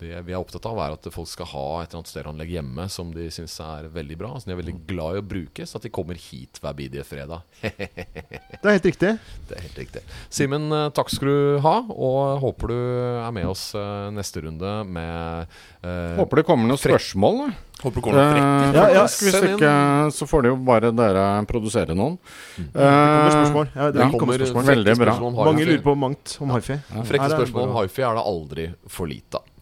[0.00, 2.84] det vi er opptatt av, er at folk skal ha et eller annet stereoanlegg hjemme
[2.92, 4.32] som de syns er veldig bra.
[4.36, 7.04] Som de er veldig glad i å bruke, så at de kommer hit hver bidige
[7.08, 7.46] fredag.
[7.62, 9.14] det er helt riktig.
[9.48, 10.02] Det er helt riktig.
[10.28, 11.76] Simen, eh, takk skal du ha.
[11.96, 16.80] Og håper du er med oss eh, neste runde med eh, Håper det kommer noen
[16.80, 17.42] spørsmål.
[17.80, 18.52] Håper det kommer noen frekke.
[18.52, 19.72] Eh, Ja, ja, Hvis ikke,
[20.12, 22.20] så får det jo bare dere produsere noen.
[22.56, 23.72] Det kommer spørsmål.
[23.72, 24.70] Ja, det ja, kommer kommer spørsmål.
[24.74, 25.18] Veldig bra.
[25.40, 26.80] Mange lurer på mangt om hifi.
[26.92, 29.52] Frekke er det spørsmål om hifi er det aldri for lite av.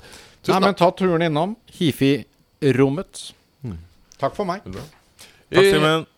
[0.48, 3.30] Nei, men ta turen innom Hifi-rommet.
[4.20, 4.66] Takk for meg.
[4.68, 4.84] Bra.
[5.54, 5.70] I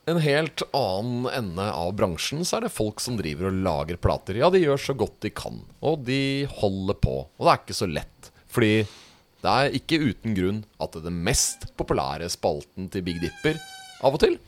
[0.06, 4.38] en helt annen ende av bransjen så er det folk som driver og lager plater.
[4.38, 7.16] Ja, de gjør så godt de kan, og de holder på.
[7.26, 8.30] Og det er ikke så lett.
[8.52, 8.86] Fordi
[9.44, 13.58] det er ikke uten grunn at det mest populære spalten til Big Dipper
[14.06, 14.38] av og til,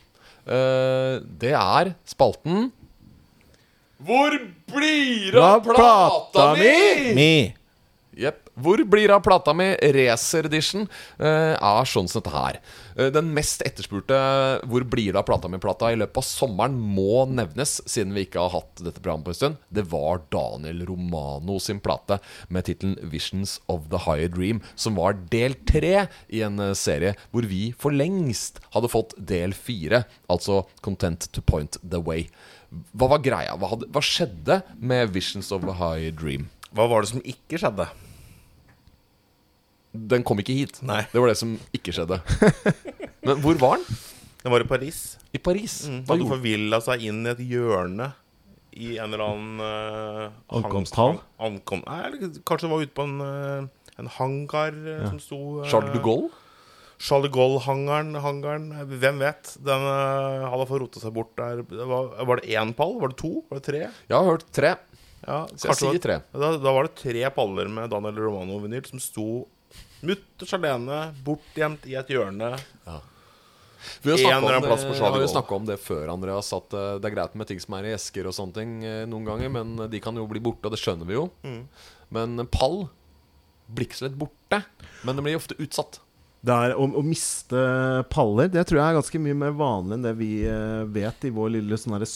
[0.49, 2.71] eh, det er spalten
[3.99, 4.35] Hvor
[4.73, 7.15] blir det av plata mi?
[7.19, 7.33] Mi.
[8.19, 8.49] Jepp.
[8.59, 9.69] Hvor blir det av plata mi?
[9.95, 10.89] Racer Edition
[11.21, 12.57] uh, er sånn som dette her.
[12.99, 14.19] Uh, den mest etterspurte
[14.67, 18.43] 'Hvor blir det av plata mi?'-plata i løpet av sommeren må nevnes, siden vi ikke
[18.43, 19.61] har hatt dette programmet på en stund.
[19.71, 22.19] Det var Daniel Romano sin plate
[22.51, 27.15] med tittelen 'Visions of the Higher Dream', som var del tre i en eh, serie
[27.31, 32.27] hvor vi for lengst hadde fått del fire, altså 'Content to Point the Way'.
[32.99, 33.55] Hva var greia?
[33.55, 36.51] Hva, hadde, hva skjedde med 'Visions of the Higher Dream'?
[36.75, 37.87] Hva var det som ikke skjedde?
[40.13, 40.79] Den kom ikke hit.
[40.87, 41.03] Nei.
[41.13, 42.21] Det var det som ikke skjedde.
[43.27, 43.99] Men hvor var den?
[44.43, 45.19] Den var i Paris.
[45.35, 45.83] I Paris.
[45.89, 48.13] Mm, Hadde gjorde forvilla seg inn i et hjørne
[48.79, 51.19] i en eller annen uh, Ankomsthall?
[51.43, 55.01] Ankom, nei, eller kanskje det var ute på en, eh, en hangar ja.
[55.11, 56.31] som sto uh, Charles de Gaulle?
[56.99, 59.53] Charles de Gaulle-hangaren, hangaren, eh, hvem vet?
[59.67, 61.65] Den uh, hadde fått rota seg bort der.
[61.67, 62.97] Det var, var det én pall?
[63.03, 63.33] Var det to?
[63.51, 63.83] Var det tre?
[63.91, 64.75] Jeg har hørt tre,
[65.27, 66.21] Ja, så jeg sier tre.
[66.31, 69.29] da, da var det tre paller med Daniel Romano-vinyl som sto
[70.07, 72.57] mutters alene, bortgjemt i et hjørne.
[74.03, 75.57] Vi har eller om det, plass på Charles har jo Gaulle.
[75.57, 76.51] om det før, Andreas.
[76.57, 79.05] At eh, det er greit med ting som er i esker og sånne ting eh,
[79.11, 81.29] noen ganger, men de kan jo bli borte, og det skjønner vi jo.
[81.47, 81.63] Mm.
[82.15, 82.87] Men pall
[83.69, 84.63] blir ikke så lett borte.
[85.07, 86.01] Men det blir ofte utsatt.
[86.39, 87.61] Det er å, å miste
[88.15, 91.33] paller Det tror jeg er ganske mye mer vanlig enn det vi eh, vet i
[91.35, 92.07] vår lille sånn herre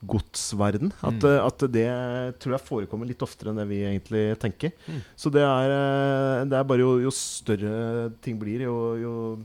[0.00, 0.92] stykkgodsverden.
[1.02, 1.24] At, Mm.
[1.28, 4.72] eh, at det tror jeg forekommer litt oftere enn det vi egentlig tenker.
[4.88, 5.02] Mm.
[5.16, 9.38] Så det er, eh, det er bare jo, jo større ting blir, jo, jo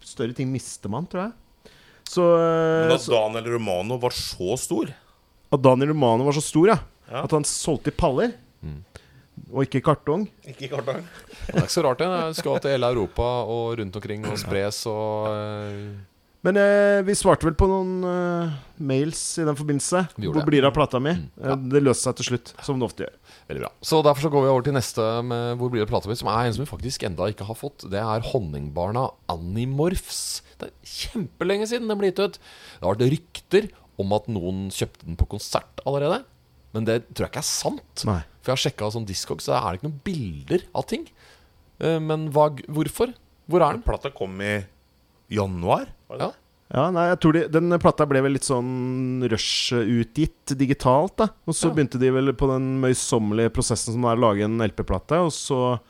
[0.00, 1.32] større ting mister man, tror jeg.
[2.08, 4.88] Så, eh, Men at Daniel Romano var så stor
[5.52, 6.78] at Daniel Romano var så stor, ja.
[7.10, 7.24] Ja.
[7.24, 8.34] At han solgte i paller.
[8.62, 8.84] Mm.
[9.52, 10.28] Og ikke kartong.
[10.46, 11.02] Ikke i kartong.
[11.50, 12.06] Det er ikke så rart, det.
[12.06, 15.26] Han skal til hele Europa og rundt omkring og spres og
[16.46, 20.06] Men eh, vi svarte vel på noen eh, mails i den forbindelse.
[20.16, 20.44] Hvor det.
[20.48, 21.12] blir det av plata mi?
[21.12, 21.52] Mm, ja.
[21.52, 23.18] Eh, det løste seg til slutt, som det ofte gjør.
[23.50, 23.70] Veldig bra.
[23.84, 26.16] Så derfor så går vi over til neste med Hvor blir det plata mi?
[26.16, 27.84] Som er en som vi faktisk enda ikke har fått.
[27.92, 30.22] Det er Honningbarna Animorphs.
[30.60, 32.40] Det er kjempelenge siden den ble gitt ut.
[32.40, 33.68] Det har vært rykter
[34.00, 36.22] om at noen kjøpte den på konsert allerede.
[36.72, 38.04] Men det tror jeg ikke er sant.
[38.08, 38.20] Nei.
[38.40, 41.04] For jeg har sjekka sånn Discog, så er det ikke noen bilder av ting.
[41.84, 43.12] Eh, Men hva, hvorfor?
[43.50, 43.84] Hvor er den?
[43.84, 44.60] Plata kom i
[45.30, 45.86] januar.
[46.08, 46.32] Var det Ja.
[46.72, 51.16] Ja, nei, jeg tror de, Den plata ble vel litt sånn rush-utgitt digitalt.
[51.16, 51.74] da Og så Ja.
[51.74, 55.18] begynte de vel på den møysommelige prosessen som det er å lage en LP-plate.
[55.26, 55.80] Og så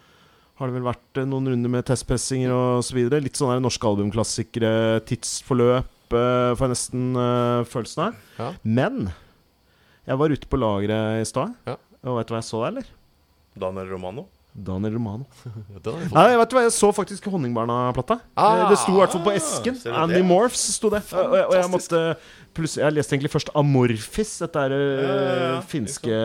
[0.58, 3.22] har det vel vært eh, noen runder med testpressinger og så videre.
[3.22, 8.14] Litt sånne norske albumklassikere, tidsforløp, uh, får jeg nesten uh, følelsen av.
[8.38, 8.52] Ja.
[8.64, 9.12] Men
[10.06, 11.76] jeg var ute på lageret i stad, Ja.
[12.04, 12.84] og vet du hva jeg så der, eller?
[13.58, 14.26] Daniel Romano.
[14.54, 15.24] Daniel Romano.
[16.14, 16.38] Nei, jeg.
[16.40, 18.16] Vet du hva, jeg så faktisk Honningbarna-plata.
[18.34, 19.76] Ah, Eh, det sto i hvert fall på esken.
[19.94, 20.20] Andy?
[20.26, 21.04] Morphs sto det.
[21.14, 22.00] Og, og, og jeg måtte
[22.56, 25.60] plutselig Jeg leste egentlig først Amorphis, dette er eh, Ja, ja, ja.
[25.70, 26.16] finske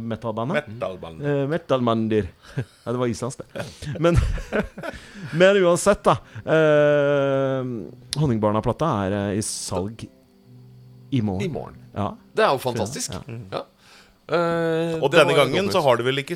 [0.00, 0.70] metalbandet.
[0.72, 1.20] Metalband.
[1.20, 2.30] Uh, Metalmandir.
[2.56, 3.66] Ja, det var islandsk, det.
[4.00, 4.16] Men,
[5.40, 6.16] men uansett, da.
[6.48, 7.84] Uh,
[8.20, 10.06] Honningbarna-plata er eh, i salg
[11.14, 11.44] i morgen.
[11.44, 11.78] I morgen.
[11.94, 12.08] Ja.
[12.34, 13.12] Det er jo fantastisk.
[13.14, 13.38] Ja.
[13.52, 13.62] Ja.
[14.34, 16.34] Eh, Og denne gangen så har du vel ikke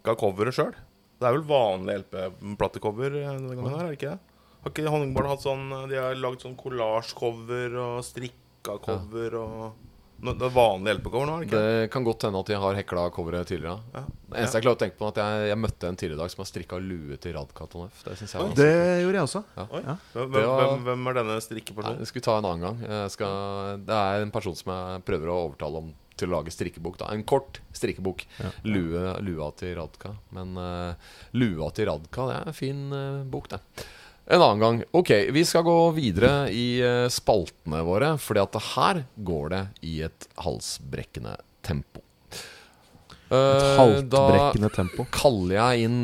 [0.00, 0.72] strikka coveret sjøl?
[1.20, 4.18] Det er vel vanlig LP-platecover er det ikke det?
[4.60, 9.86] Har ikke Honningbarn hatt sånn De har lagd sånn kollasjcover og strikka cover og
[10.20, 11.52] no, Det er vanlig LP-cover nå, ikke?
[11.60, 11.76] det?
[11.84, 13.80] Det kan godt hende at de har hekla coveret tidligere.
[13.92, 14.02] Ja.
[14.08, 16.22] Det eneste jeg klarer å tenke på, er at jeg, jeg møtte en tidligere i
[16.22, 18.02] dag som har strikka lue til Radkatonef.
[18.04, 19.42] Det syns jeg var Det gjorde jeg også.
[19.64, 19.82] Oi.
[19.84, 19.96] Ja.
[20.16, 22.00] Hvem, hvem, hvem er denne strikkepersonen?
[22.00, 22.84] det skal vi ta en annen gang.
[22.88, 26.52] Jeg skal, det er en person som jeg prøver å overtale om til å lage
[26.54, 26.98] strikkebok.
[27.00, 27.10] Da.
[27.14, 28.26] En kort strikkebok.
[28.68, 30.14] Lue, lua til Radka.
[30.36, 33.60] Men uh, lua til Radka, det er en fin uh, bok, det.
[34.30, 34.82] En annen gang.
[34.96, 39.96] Ok, vi skal gå videre i uh, spaltene våre, fordi at her går det i
[40.06, 41.34] et halsbrekkende
[41.66, 42.04] tempo.
[43.30, 45.06] Et haltbrekkende tempo.
[45.06, 46.00] Da kaller jeg inn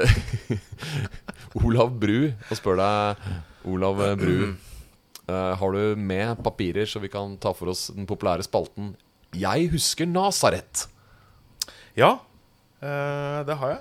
[1.60, 3.24] Olav Bru og spør deg,
[3.68, 4.52] Olav Bru
[5.28, 8.94] Har du med papirer så vi kan ta for oss den populære spalten
[9.36, 10.86] Jeg husker Nasaret?
[11.98, 12.16] Ja,
[12.82, 13.80] eh, det har jeg.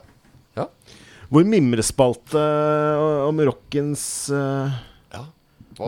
[0.59, 0.67] Ja.
[1.29, 4.77] Vår mimrespalte eh, om rockens eh,
[5.13, 5.23] ja.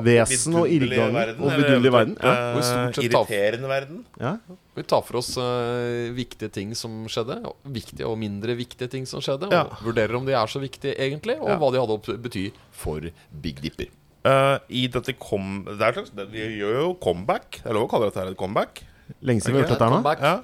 [0.06, 2.13] Vesen og irrgang og vidunderlig verden.
[2.21, 2.34] Ja.
[2.56, 4.04] Hvor stort sett da- Irriterende verden.
[4.21, 4.34] Ja.
[4.78, 7.41] Vi tar for oss eh, viktige ting som skjedde.
[7.76, 9.50] Viktige og mindre viktige ting som skjedde.
[9.52, 9.65] Ja.
[9.67, 11.58] Og vurderer om de er så viktige egentlig, og Ja.
[11.60, 13.10] hva de hadde å bety for
[13.43, 13.89] Big Dipper.
[14.21, 15.63] Uh, i dette kom...
[15.65, 17.63] Det er slags, det, vi gjør jo comeback.
[17.63, 18.84] Det er lov å kalle dette her et comeback.
[19.19, 20.15] Lenge siden vi har gjort dette her nå.
[20.21, 20.36] Ja.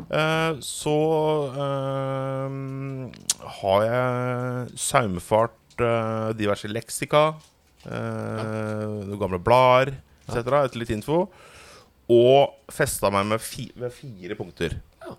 [0.00, 0.96] Eh, så
[1.64, 2.58] eh,
[3.60, 7.24] har jeg saumfart eh, diverse leksika,
[7.84, 10.40] eh, noen gamle blader etc.
[10.64, 11.24] Etter litt info.
[12.10, 14.78] Og festa meg med, fi, med fire punkter.
[15.04, 15.14] Ja.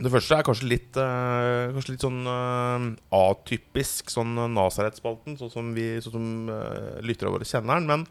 [0.00, 2.86] Det første er kanskje litt, eh, kanskje litt sånn eh,
[3.18, 7.90] atypisk, sånn Nazaret-spalten, sånn som vi sånn som uh, lytterne våre kjenner den.
[7.90, 8.06] Men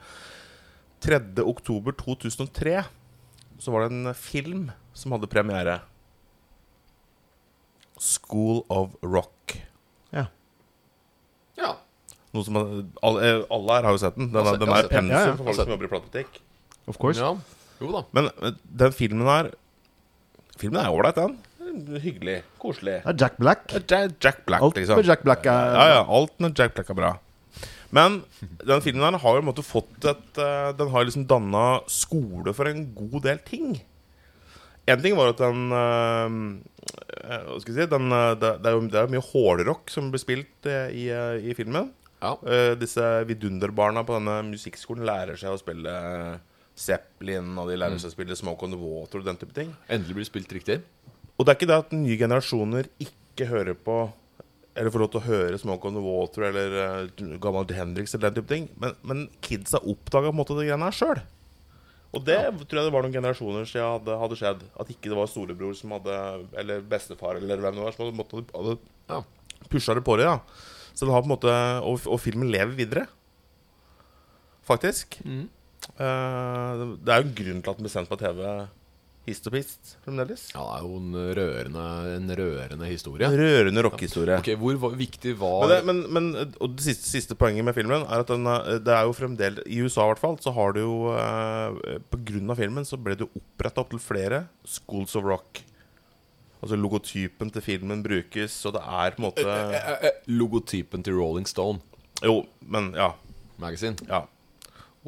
[1.06, 1.22] 3.
[1.48, 2.82] oktober 2003
[3.60, 5.80] så var det en film som hadde premiere.
[8.00, 9.58] School of Rock.
[10.15, 10.26] Ja.
[11.60, 11.74] Ja.
[12.32, 14.30] Noe som alle, eh, alle her har jo sett den.
[14.32, 15.34] Den, Har den er pensum Ja, ja.
[15.36, 16.39] for Har folk som jobber i platebutikk.
[16.88, 17.19] Of course.
[17.19, 17.34] ja.
[17.80, 18.04] Jo da.
[18.15, 18.30] Men
[18.76, 19.52] den filmen her
[20.60, 21.38] Filmen er ålreit, den.
[22.04, 22.41] Hyggelig.
[22.60, 22.98] Koselig.
[23.06, 23.62] Det er Jack Black.
[23.72, 23.84] Er
[24.19, 24.98] Jack Black, Alt liksom.
[25.00, 27.12] med Jack Black er Ja, ja, alt med Jack Black er bra.
[27.95, 32.54] Men den filmen her har jo måte fått et eh, Den har liksom danna skole
[32.54, 33.80] for en god del ting.
[34.89, 36.36] En ting var at den eh,
[37.23, 40.21] eh, Hva skal jeg si den, det, er jo, det er mye hårrock som blir
[40.21, 41.91] spilt i, i filmen.
[42.19, 42.34] Ja.
[42.75, 45.93] Disse vidunderbarna på denne musikkskolen lærer seg å spille
[46.80, 49.71] Zeppelin, og de lærer seg å spille Smoke on the Water og den type ting.
[49.91, 50.82] Endelig blir spilt riktig.
[51.39, 54.02] Og det er ikke det at nye generasjoner ikke hører på
[54.80, 58.30] Eller får lov til å høre Smoke on the Water eller uh, gammel Hendrix eller
[58.30, 61.20] den type ting, men, men kidsa oppdaga på en måte det greiene her sjøl.
[62.15, 64.63] Og det tror jeg det var noen generasjoner siden hadde, hadde skjedd.
[64.82, 66.15] At ikke det var storebror som hadde
[66.58, 68.80] Eller bestefar eller hvem det var som hadde, måtte, hadde
[69.12, 69.20] Ja.
[69.70, 70.26] pusha det på det.
[70.26, 70.39] Ja.
[70.96, 71.54] Så den har på en måte
[71.86, 73.06] Og, og filmen lever videre.
[74.65, 75.20] Faktisk.
[75.26, 75.46] Mm.
[76.00, 78.42] Uh, det er jo en grunn til at den ble sendt på TV
[79.30, 80.48] hist og pist fremdeles.
[80.56, 81.86] Ja, det er jo en rørende,
[82.18, 83.30] en rørende historie.
[83.30, 84.39] En rørende rockehistorie.
[84.42, 88.04] Ok, Hvor viktig var Men, det, men, men Og det siste, siste poenget med filmen
[88.04, 88.46] er at den,
[88.84, 92.20] det er jo fremdeles I USA i hvert fall så har det jo eh, På
[92.28, 95.62] grunn av filmen så ble det oppretta opptil flere Schools of Rock.
[96.60, 101.15] Altså logotypen til filmen brukes, og det er på en måte Eh, eh, Logotypen til
[101.15, 101.80] Rolling Stone
[102.26, 103.13] Jo, men ja.
[103.60, 103.96] Magazine.
[104.10, 104.26] Ja.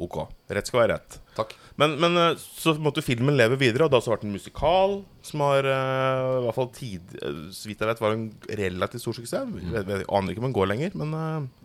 [0.00, 0.22] Ok.
[0.52, 1.18] Rett skal være rett.
[1.36, 1.54] Takk.
[1.80, 4.98] Men, men eh, så måtte filmen leve videre, og det har også vært en musikal
[5.24, 8.26] som har uh, i hvert fall tid, uh, så vidt jeg vet, var en
[8.60, 9.54] relativt stor suksess.
[9.62, 11.62] Jeg, vet- jeg aner ikke om den går lenger, men uh,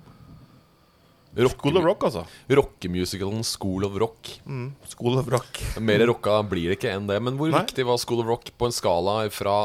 [1.52, 2.24] School of Rock, altså.
[2.50, 4.32] Rockemusicalen School of Rock.
[4.48, 5.60] Mm, School of Rock.
[5.90, 7.20] Mer rocka blir det ikke enn det.
[7.22, 7.60] Men hvor Nei.
[7.62, 9.58] viktig var School of Rock på en skala fra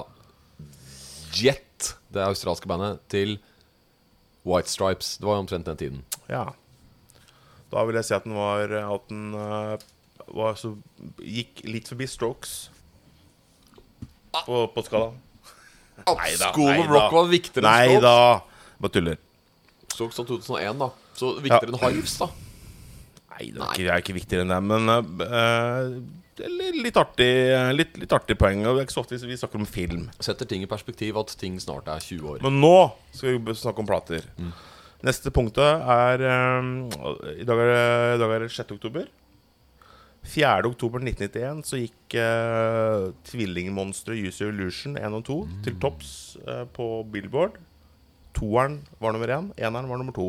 [1.32, 3.38] Jet, det australske bandet, til
[4.44, 5.14] White Stripes?
[5.16, 6.02] Det var jo omtrent den tiden.
[6.28, 6.50] Ja.
[7.72, 9.84] Da vil jeg si at den var At den eh,
[10.36, 10.74] var så
[11.18, 12.54] Gikk litt forbi Strokes
[14.32, 15.18] på, på skalaen.
[16.06, 16.86] Neida, School of.
[16.88, 18.06] Rock var viktigere enn Nei Strokes.
[18.06, 18.78] da.
[18.80, 19.20] Bare tuller.
[19.92, 20.88] Strokes av 2001, da.
[21.18, 22.30] Så viktigere enn Hives, da.
[23.32, 24.60] Nei, det er ikke, det er ikke viktigere enn det.
[24.70, 26.00] Men uh,
[26.38, 27.30] det er litt, artig,
[27.76, 28.64] litt, litt artig poeng.
[28.64, 30.08] Og det er ikke så ofte vi snakker om film.
[30.22, 32.42] Setter ting i perspektiv at ting snart er 20 år.
[32.46, 32.76] Men nå
[33.12, 34.28] skal vi snakke om plater.
[35.02, 36.68] Neste punktet er eh,
[37.42, 38.70] i, dag er I dag er det 6.
[38.76, 39.08] oktober.
[40.22, 40.68] 4.
[40.68, 46.12] oktober 1991 så gikk uh, tvillingmonsteret Use Illusion 1 og 2 til topps
[46.46, 47.56] uh, på Billboard.
[48.38, 50.28] Toeren var nummer én, eneren var nummer to.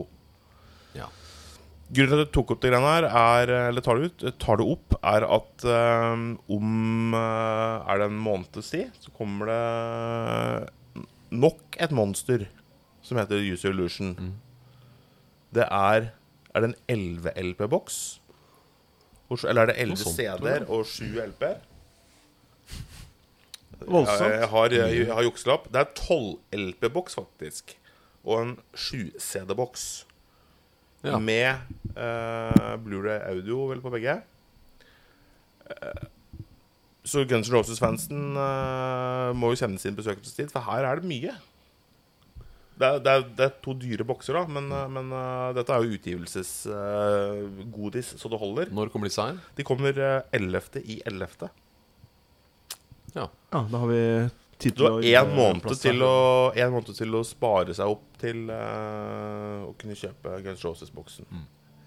[0.98, 1.12] Ja.
[1.94, 4.58] Grunnen til at jeg tok opp det greiene her, er, eller tar det, ut, tar
[4.58, 6.24] det opp, er at eh,
[6.58, 11.06] om uh, Er det en måneds tid, så kommer det
[11.38, 12.48] nok et monster
[13.06, 14.16] som heter Use Illusion.
[14.18, 14.34] Illusion.
[15.54, 16.12] Det er
[16.54, 18.00] Er det en 11 LP-boks?
[19.50, 20.40] Eller er det 11 Noe sånt, tror jeg.
[20.40, 21.62] CD-er og 7 LP-er?
[23.84, 24.22] Voldsomt.
[24.30, 25.66] Jeg, jeg har, jeg, jeg har jukselapp.
[25.74, 27.74] Det er 12 LP-boks, faktisk.
[28.24, 29.88] Og en 7-CD-boks.
[31.04, 31.18] Ja.
[31.20, 31.50] Med
[31.98, 34.22] eh, Blu-ray audio vel på begge.
[35.68, 36.06] Eh,
[37.04, 41.34] så Guns N' Roses-fansen eh, må jo kjenne sin besøkelsestid, for her er det mye.
[42.74, 45.74] Det er, det er, det er to dyre bokser, da, men, eh, men uh, dette
[45.76, 48.66] er jo utgivelsesgodis så det holder.
[48.74, 49.38] Når kommer disse her?
[49.58, 50.82] De kommer uh, 11.
[50.82, 51.50] i 11.
[53.14, 53.28] Ja.
[53.54, 54.30] Ja, da har vi
[54.64, 56.16] tid til å én måned, til å,
[56.56, 61.28] en måned til å spare seg opp til eh, å kunne kjøpe Guns Roses-boksen.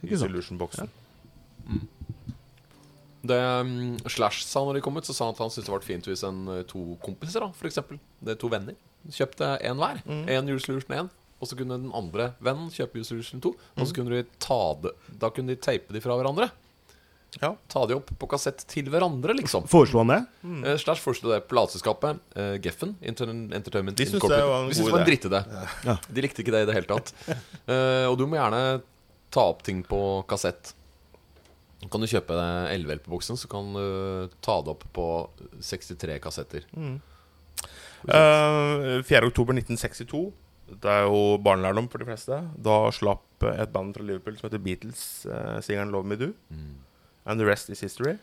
[0.03, 0.27] Ikke sant?
[0.27, 0.93] Solution-boksen.
[3.27, 5.75] Det um, Slash sa når de kom ut, så sa han at han syntes det
[5.75, 8.77] var fint hvis en eh, to kompiser, da, for eksempel, det er to venner,
[9.13, 10.03] kjøpte én hver.
[10.07, 10.53] Én mm.
[10.53, 13.53] Julesolution 1, og så kunne den andre vennen kjøpe Julesolution 2.
[13.57, 13.81] Mm.
[13.81, 16.51] Og så kunne de ta det Da kunne de teipe de fra hverandre.
[17.41, 17.51] Ja.
[17.69, 19.67] Ta de opp på kassett til hverandre, liksom.
[19.69, 20.21] Foreslo han det?
[20.47, 24.79] Eh, Slash foreslo det plateselskapet uh, Geffen Entertainment De syntes det var en De god
[24.79, 25.11] syntes det var en idé.
[25.11, 25.97] drittidé.
[26.09, 27.13] De likte ikke det i det hele tatt.
[27.67, 28.79] Eh, og du må gjerne
[29.35, 29.99] ta opp ting på
[30.31, 30.71] kassett.
[31.91, 32.37] Kan du kjøpe
[32.71, 35.07] 11 LP-boksen, så kan du ta det opp på
[35.67, 36.69] 63 kassetter.
[38.07, 39.27] Uh, 4.
[39.27, 40.33] oktober 1962.
[40.83, 42.39] Det er jo barnelærdom for de fleste.
[42.59, 46.33] Da slapp et band fra Liverpool som heter Beatles, uh, singeren 'Love Me Do'.
[47.27, 48.17] And the rest is history,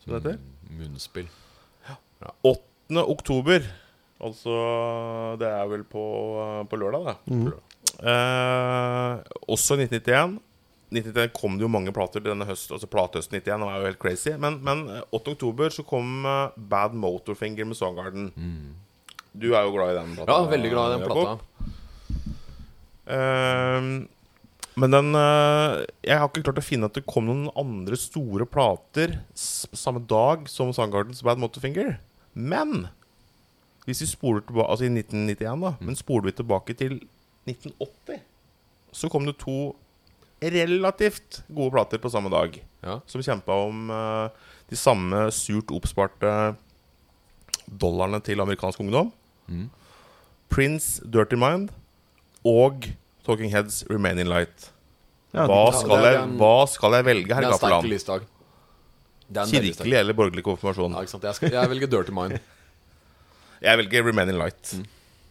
[0.00, 0.38] som det heter.
[0.70, 1.28] Munnspill.
[2.42, 2.60] 8.
[3.04, 3.60] oktober,
[4.20, 6.04] altså Det er vel på,
[6.70, 7.16] på lørdag, det.
[7.32, 7.46] Mm.
[8.00, 10.40] Uh, også 1991.
[10.94, 12.76] 1991 kom det jo mange plater denne høsten.
[12.76, 14.30] Altså platehøsten 91 var jo helt crazy.
[14.38, 15.34] Men, men 8.
[15.34, 18.28] oktober så kom eh, Bad Motorfinger med Songgarden.
[19.34, 20.30] Du er jo glad i den plata?
[20.30, 21.32] Ja, veldig glad i den plata.
[23.14, 23.88] Ehm,
[24.80, 28.46] men den eh, Jeg har ikke klart å finne at det kom noen andre store
[28.48, 31.98] plater samme dag som Soundgardens Bad Motorfinger.
[32.34, 32.86] Men
[33.84, 35.74] hvis vi spoler tilbake Altså i 1991, da.
[35.82, 37.00] Men spoler vi tilbake til
[37.50, 38.22] 1980,
[38.94, 39.74] så kom det to
[40.44, 42.56] relativt gode plater på samme dag.
[42.84, 43.00] Ja.
[43.10, 46.54] Som kjempa om eh, de samme surt oppsparte
[47.66, 49.12] dollarene til amerikansk ungdom.
[49.50, 49.68] Mm.
[50.52, 51.70] Prince Dirty Mind
[52.46, 52.86] og
[53.26, 54.70] Talking Heads Remain in Light.
[55.34, 57.70] Ja, Hva skal, er jeg, en- hva skal jeg velge, herr er er sterk-
[59.50, 60.92] Kirkelig eller borgerlig konfirmasjon?
[60.94, 61.24] Ja, ikke sant?
[61.24, 62.38] Jeg, skal, jeg velger Dirty Mind.
[63.64, 64.74] Jeg velger Remain in Light.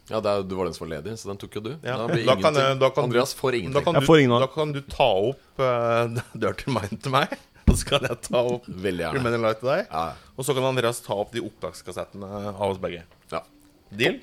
[0.09, 1.71] Ja, det er, Du var den som var ledig, så den tok jo du.
[1.85, 1.95] Ja.
[2.01, 3.83] Da blir Da kan da kan Andreas får Da ingenting.
[3.85, 7.35] kan, Jeg du, får ingen da kan du ta opp uh, Dirty Mind til meg,
[7.69, 8.65] og så kan jeg ta opp
[9.13, 9.85] Remain in Light til deg.
[9.91, 12.25] Ja, Og så kan Andreas ta opp de opptakskassettene
[12.57, 13.03] av oss begge.
[13.97, 14.19] Deal?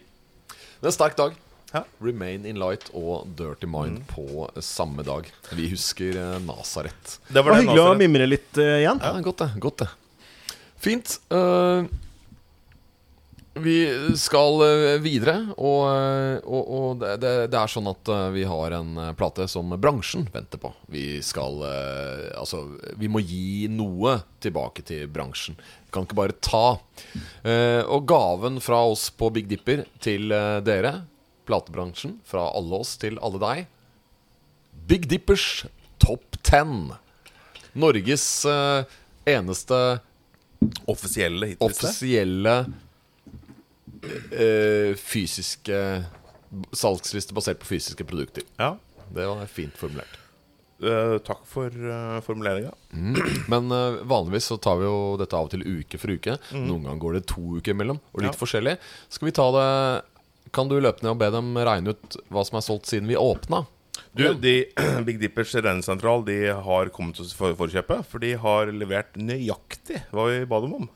[0.50, 1.38] Det er en sterk dag.
[1.70, 1.84] Ja.
[2.02, 5.28] Remain in Light og Dirty Mind på samme dag.
[5.54, 7.18] Vi husker eh, Nasaret.
[7.28, 8.98] Det Det var det hyggelig å mimre litt uh, igjen.
[8.98, 9.50] Ja, godt det.
[9.62, 9.90] Godt det.
[10.80, 11.18] Fint.
[11.30, 11.84] Eh,
[13.62, 13.76] vi
[14.18, 18.74] skal eh, videre, og, eh, og, og det, det, er sånn at eh, vi har
[18.76, 20.72] en plate som bransjen venter på.
[20.90, 22.62] Vi skal Altså,
[22.98, 25.58] vi må gi noe tilbake til bransjen.
[25.58, 26.78] Vi kan ikke bare ta.
[27.90, 30.30] Og gaven fra oss på Big Dipper til
[30.64, 30.92] dere,
[31.48, 33.64] platebransjen, fra alle oss til alle deg
[34.90, 35.66] Big Dippers
[36.02, 36.94] Topp 10.
[37.78, 38.26] Norges
[39.28, 39.80] eneste
[40.90, 41.86] Offisielle hitliste.
[41.88, 42.54] offisielle
[44.32, 45.80] eh, fysiske
[46.74, 48.46] salgsliste basert på fysiske produkter.
[48.58, 48.74] Ja.
[49.10, 50.18] Det var fint formulert.
[50.80, 52.70] Eh, takk for uh, formuleringa.
[53.52, 56.38] Men eh, vanligvis så tar vi jo dette av og til uke for uke.
[56.54, 58.38] Noen ganger går det to uker imellom, og litt Ja.
[58.40, 58.78] forskjellig.
[59.12, 59.68] Skal vi ta det
[60.56, 63.14] Kan du løpe ned og be dem regne ut hva som er solgt siden vi
[63.14, 63.66] åpna?
[64.16, 64.54] Du, de,
[65.06, 70.26] Big Dippers regnesentral De har kommet oss for forkjøpet, for de har levert nøyaktig hva
[70.30, 70.88] vi ba dem om.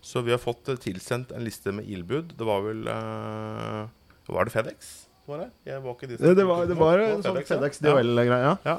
[0.00, 2.36] Så vi har fått eh, tilsendt en liste med ildbud.
[2.38, 3.88] Det var vel uh,
[4.28, 4.92] Var det FedEx?
[5.28, 5.48] Var det?
[5.68, 8.54] Jeg var ikke de Det, det var, det var en sånn FedEx, ja.
[8.64, 8.78] Ja.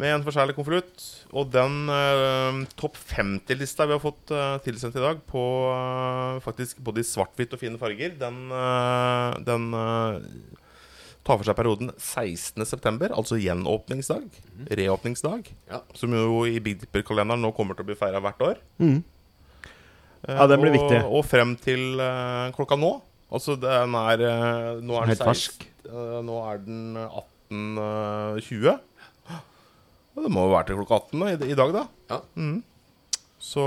[0.00, 1.02] Med en forskjellig konvolutt.
[1.36, 6.80] Og den uh, topp 50-lista vi har fått uh, tilsendt i dag, på uh, faktisk
[6.84, 10.18] både i svart-hvitt og fine farger, den, eh, den eh,
[11.26, 14.40] tar for seg perioden 16.9., altså gjenåpningsdag.
[14.80, 15.50] Reåpningsdag.
[15.70, 15.82] Ja.
[15.98, 18.62] Som jo i Big Dipper-kalenderen nå kommer til å bli feira hvert år.
[18.80, 19.02] Mm.
[20.28, 21.00] Eh, Ja, den blir og, viktig.
[21.08, 22.92] Og frem til eh, klokka nå.
[23.30, 25.66] Altså den er eh, Nå er den Helt 16 fersk.
[26.26, 26.96] nå er den
[27.50, 28.78] 18.20.
[30.16, 31.84] Og det må jo være til klokka 18 da, i, i dag, da.
[32.10, 32.18] Ja.
[32.36, 32.58] Mm.
[33.40, 33.62] Så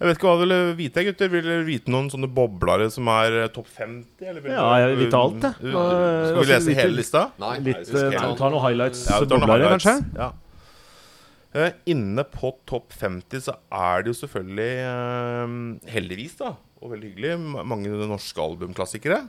[0.00, 1.28] Jeg vet ikke hva dere vil vite, gutter.
[1.30, 4.24] Vil dere vite noen sånne boblere som er topp 50?
[4.26, 5.54] Eller vil Ja, jeg vil vite alt, jeg.
[5.60, 7.22] Skal vi lese hele lista?
[7.38, 7.52] Nei.
[7.68, 9.84] Litt, Nei, ta- noen highlights, Ja, vi noen highlights.
[9.84, 9.94] kanskje?
[10.18, 10.32] Ja.
[11.54, 15.54] Eh, inne på topp 50 så er det jo selvfølgelig, eh,
[15.90, 19.24] heldigvis da, og veldig hyggelig, ma- mange norske albumklassikere.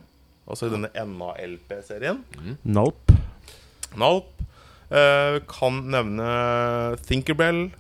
[0.48, 2.22] Altså i denne NA-LP-serien.
[2.38, 2.58] Mm.
[3.98, 4.32] Nalp.
[4.92, 6.30] Eh, kan nevne
[7.08, 7.72] Thinkerbell.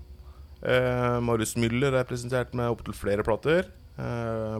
[0.61, 3.65] Marius Müller er presentert med opptil flere plater.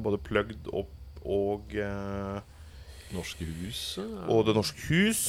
[0.01, 0.89] Både Plugged opp
[1.23, 1.75] og,
[3.13, 3.83] Norske Hus
[4.27, 5.21] og Det Norske Hus.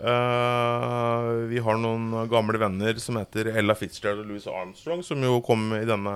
[0.00, 1.25] Eh,
[1.56, 5.70] vi har noen gamle venner som heter Ella Fitzgerald og Louis Armstrong, som jo kom
[5.72, 6.12] i denne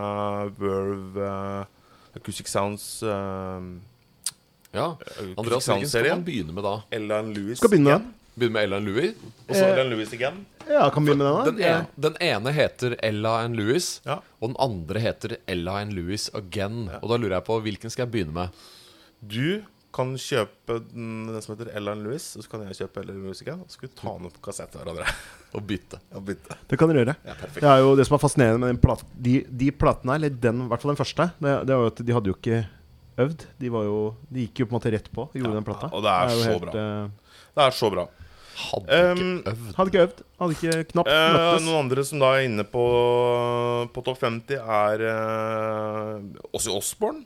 [0.59, 3.63] Verve eh, Acoustic Sounds uh,
[4.75, 4.85] Ja.
[5.41, 6.75] Andreas, hvilken skal man begynne med da?
[6.95, 8.11] Ella and Louis Skal begynne med.
[8.39, 9.17] Begynne med Ella and Louis?
[9.49, 10.37] Og så Ella and Louis igjen.
[10.69, 11.73] Ja, kan vi begynne med Den den, da?
[11.73, 14.19] ene, den ene heter Ella and Louis, Ja.
[14.39, 16.85] og den andre heter Ella and Louis Again.
[17.01, 18.63] Og da lurer jeg på hvilken skal jeg begynne med?
[19.25, 19.63] Du
[19.93, 23.55] kan kjøpe den, den som heter Ellen Louis, og så kan jeg kjøpe Ellen Musica.
[23.59, 25.07] Og så kan vi ta den opp på kassett til hverandre.
[25.59, 25.99] Og bytte.
[26.15, 26.55] Og bytte.
[26.71, 27.17] Det kan dere gjøre.
[27.27, 27.35] Ja.
[27.57, 30.61] Det er jo det som er fascinerende med den plat de, de platene, eller den,
[30.63, 32.61] i hvert fall den første, det, det var jo at de hadde jo ikke
[33.27, 33.43] øvd.
[33.61, 33.97] De, var jo,
[34.31, 35.27] de gikk jo på en måte rett på.
[35.35, 35.91] Gjorde Ja, den plata.
[35.91, 36.85] og det er jo så helt, bra.
[36.87, 38.07] eh, Det er så bra.
[38.61, 39.69] Hadde ikke Um, øvd.
[39.77, 40.19] Hadde ikke øvd.
[40.41, 41.67] Hadde ikke knapt uh, møttes.
[41.67, 42.87] noen andre som da er inne på,
[43.95, 47.25] på topp 50, er uh, Ossie Osborne.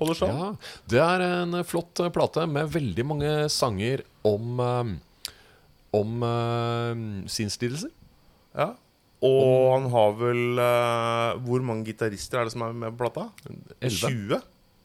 [0.00, 0.38] Holder stand.
[0.38, 0.46] Ja,
[0.92, 4.92] det er en eh, flott eh, plate med veldig mange sanger om eh,
[5.92, 7.90] Om uh, sinnslidelser.
[8.56, 8.70] Ja.
[9.22, 13.26] Og han har vel uh, Hvor mange gitarister er det som er med på plata?
[13.78, 14.40] Elleve.
[14.40, 14.40] 20?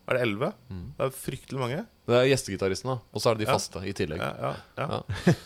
[0.08, 0.50] Er det 11?
[0.98, 1.80] Det er fryktelig mange.
[2.08, 2.98] Det er gjestegitaristene.
[3.12, 3.56] Og så er det de Ja.
[3.56, 4.20] faste i tillegg.
[4.24, 5.34] Ja, ja, ja.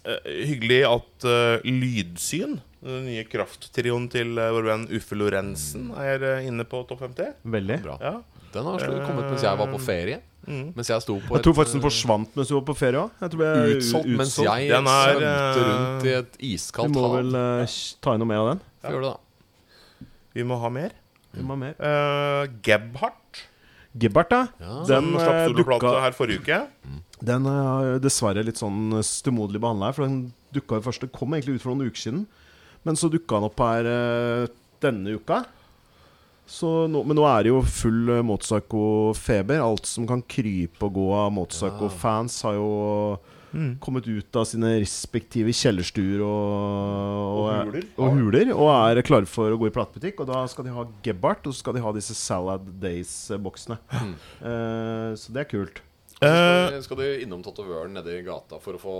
[0.00, 0.16] Eh,
[0.48, 2.54] hyggelig at uh, Lydsyn,
[2.84, 7.34] den nye krafttrioen til uh, vår venn Uffe Lorentzen, er eh, inne på topp 50.
[7.44, 7.80] Veldig.
[7.84, 7.96] Bra.
[8.00, 8.14] Ja.
[8.50, 10.20] Den har kommet mens jeg var på ferie.
[10.48, 10.70] Mm.
[10.74, 13.02] Mens jeg sto på Jeg tror faktisk den eh, forsvant mens du var på ferie
[13.02, 13.10] òg.
[13.20, 17.16] utsolgt mens jeg Den er, svømte eh, rundt i et Vi må hav.
[17.18, 18.62] vel uh, ta inn noe mer av den.
[18.80, 18.94] Ja.
[18.94, 20.08] Gjør det, da.
[20.38, 20.96] Vi må ha mer.
[21.36, 21.76] Vi må ha mer.
[21.76, 23.44] Uh, Gebhardt,
[24.00, 24.32] Gebhardt.
[24.32, 24.80] Ja.
[24.88, 26.60] Den slapp eh, soloplate her forrige uke.
[27.20, 29.98] Den er dessverre litt sånn stemoderlig behandla her.
[29.98, 32.24] For den dukka jo først Det kom egentlig ut for noen uker siden.
[32.86, 34.44] Men så dukka han opp her eh,
[34.80, 35.42] denne uka.
[36.50, 39.60] Så nå, men nå er det jo full uh, Motorpsycho-feber.
[39.62, 42.70] Alt som kan krype og gå av Motorpsycho-fans, har jo
[43.82, 47.86] kommet ut av sine respektive kjellerstuer og, Og huler.
[47.98, 48.52] og huler.
[48.54, 50.22] Og er klare for å gå i platebutikk.
[50.22, 53.78] Og da skal de ha Gebhardt, og så skal de ha disse Salad Days-boksene.
[54.40, 55.82] Eh, så det er kult.
[56.20, 58.96] Eh, skal, de, skal du innom tatovøren nede i gata for å få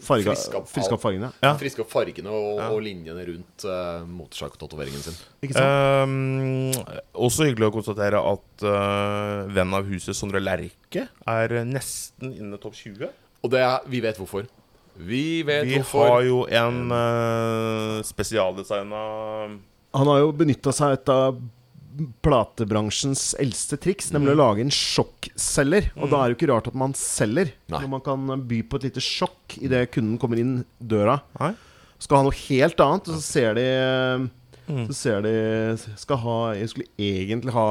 [0.00, 1.30] Farga, Friske opp friske opp fargene.
[1.42, 1.54] Ja.
[1.58, 5.16] friske opp fargene og, og linjene rundt uh, motorsagtatoveringen sin.
[5.40, 5.66] Ikke sant?
[5.66, 12.60] Ehm, også hyggelig å konstatere at uh, venn av huset Sondre Lerche er nesten inne
[12.60, 13.08] topp 20.
[13.40, 14.46] Og det er, vi vet hvorfor.
[15.00, 16.10] Vi vet Vi hvorfor.
[16.12, 19.00] har jo en uh, spesialdesigna
[19.96, 21.40] Han har jo benytta seg av
[22.24, 25.84] platebransjens eldste triks, nemlig å lage en sjokkselger.
[25.98, 27.80] Og da er det jo ikke rart at man selger, Nei.
[27.82, 28.20] når man kan
[28.50, 31.16] by på et lite sjokk idet kunden kommer inn døra.
[31.40, 31.52] Nei?
[32.00, 33.66] Skal ha noe helt annet, og så ser de
[34.70, 35.32] Så ser de
[35.98, 37.68] Skal ha Jeg skulle egentlig ha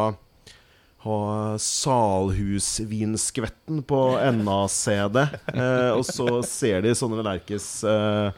[1.00, 5.16] ha Salhusvinskvetten på NA-CD.
[5.54, 8.36] Eh, og så ser de sånne Lerkes eh,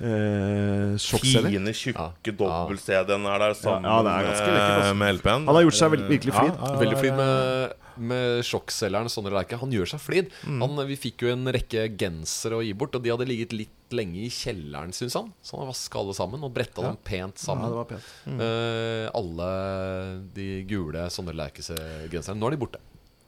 [0.00, 0.96] eh.
[0.98, 5.46] Fine, tjukke dobbelt-CD-en er der sammen Ja, ja, er ganske med, med LP-en.
[5.48, 6.52] Han har gjort seg veld, virkelig flid.
[6.52, 7.74] Ja, ja, Veldig flid med,
[8.10, 9.58] med sjokkselgeren Sondre Lerche.
[9.60, 10.32] Han gjør seg flid.
[10.48, 10.64] Mm.
[10.64, 13.94] Han, vi fikk jo en rekke gensere å gi bort, og de hadde ligget litt
[13.94, 15.30] lenge i kjelleren, syns han.
[15.44, 17.70] Så han har vaska alle sammen og bretta dem pent Ja, sammen.
[17.70, 18.10] det var pent.
[18.34, 19.52] Eh, alle
[20.34, 22.40] de gule Sondre Lerche-genserne.
[22.40, 22.82] Nå er de borte.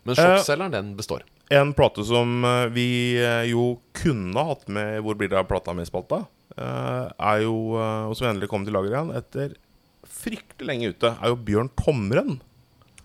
[0.07, 1.23] Men Eh, den består.
[1.51, 5.75] En plate som eh, vi eh, jo kunne hatt med Hvor blir det av plata
[5.75, 6.25] med-spalta, eh,
[6.63, 9.57] er jo eh, Og som endelig kom til laget igjen etter
[10.07, 12.37] fryktelig lenge ute, er jo Bjørn Tomren.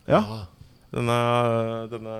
[0.08, 0.20] Ja.
[0.22, 0.43] Ah,
[0.93, 1.18] Denne,
[1.91, 2.16] denne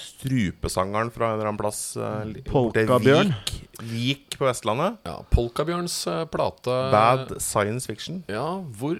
[0.00, 3.30] strupesangeren fra en eller annen plass uh, Polkabjørn.
[3.34, 3.52] Vik,
[3.90, 4.96] Vik på Vestlandet.
[5.06, 8.22] ja, Polkabjørns eh, plate Bad science fiction.
[8.30, 8.46] Ja,
[8.78, 8.96] hvor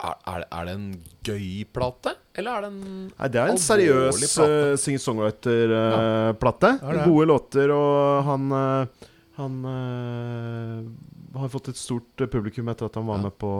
[0.00, 0.86] er, er, det- en
[1.26, 2.14] gøy plate?
[2.34, 2.82] Eller er det en
[3.18, 6.70] Nei, det er en seriøs uh, singer-songwriter-plate.
[6.80, 9.08] Uh, ja, Gode låter, og han eh,
[9.40, 13.26] Han eh, har fått et stort eh, publikum etter at han var Ja.
[13.28, 13.50] med på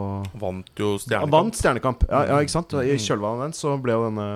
[0.40, 1.32] Vant jo Han Stjernekamp.
[1.34, 2.04] vant Stjernekamp.
[2.10, 2.74] Ja, ja, ikke sant?
[2.84, 4.28] I kjølvannet av den så ble jo denne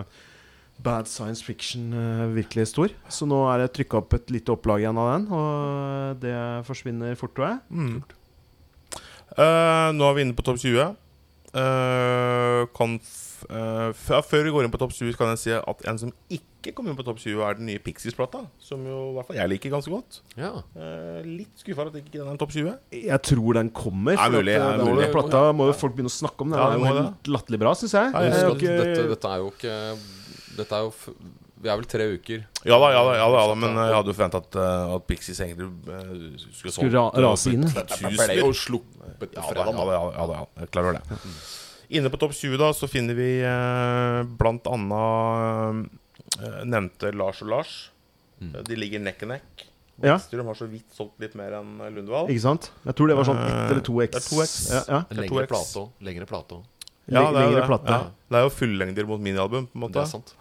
[0.85, 2.91] Bad Science Fiction uh, virkelig stor.
[3.09, 6.35] Så nå er det trykka opp et lite opplag igjen av den, og det
[6.67, 7.61] forsvinner fort, tror jeg.
[7.71, 8.03] Mm.
[9.39, 10.97] Uh, nå er vi inne på topp 20.
[11.55, 12.97] Uh, kan
[13.51, 16.13] eh, ja, før vi går inn på topp 20, kan jeg si at en som
[16.33, 18.45] ikke kom inn på topp 20, er den nye Pixies-plata.
[18.63, 20.21] Som jo i hvert fall jeg liker ganske godt.
[20.41, 20.53] Ja.
[20.77, 22.73] Uh, litt skuffa at ikke den er topp 20.
[23.05, 24.17] Jeg tror den kommer.
[24.17, 25.09] Er mulig, at, er eh, mulig.
[25.13, 26.55] plata må jo folk begynne å snakke om.
[26.55, 28.13] Den Ja, er jo helt latterlig bra, syns jeg.
[28.15, 29.79] Ja, jeg ikke- dette, dette er jo ikke
[30.55, 31.09] Dette er jo f
[31.65, 32.43] Vi er vel tre uker.
[32.69, 34.57] Ja da, ja da, ja da, ja da men jeg hadde jo forventa at,
[34.95, 35.71] at Pixies egentlig
[36.53, 37.65] skulle Skulle ra- rase inn.
[37.65, 39.73] Det ble jo sluppet Ja da, ja fredag.
[39.73, 40.47] da, ja, da, ja, da, ja.
[40.61, 41.21] Jeg klarer det.
[41.95, 45.87] Inne på topp 20 da så finner vi eh, blant annet
[46.41, 47.75] eh, nevnte Lars og Lars.
[48.43, 48.51] Mm.
[48.59, 49.67] Eh, De ligger neck and neck.
[50.03, 50.17] Ja.
[50.17, 52.27] Bäckström har så vidt solgt litt mer enn Lundvall.
[52.35, 52.73] Ikke sant?
[52.83, 54.11] Jeg tror det var sånn ett Eh, eller to X.
[54.17, 54.55] det er to X.
[54.73, 54.99] Ja, ja.
[55.07, 55.51] Det er lengre 2X.
[55.53, 55.91] plate òg.
[56.09, 56.65] Lengre plate òg.
[57.05, 57.67] Ja, det er, Lengre det.
[57.69, 57.93] plate.
[57.93, 58.01] Ja.
[58.33, 59.93] det er jo fullengder mot minialbum, på en måte.
[59.95, 60.35] Det er sant.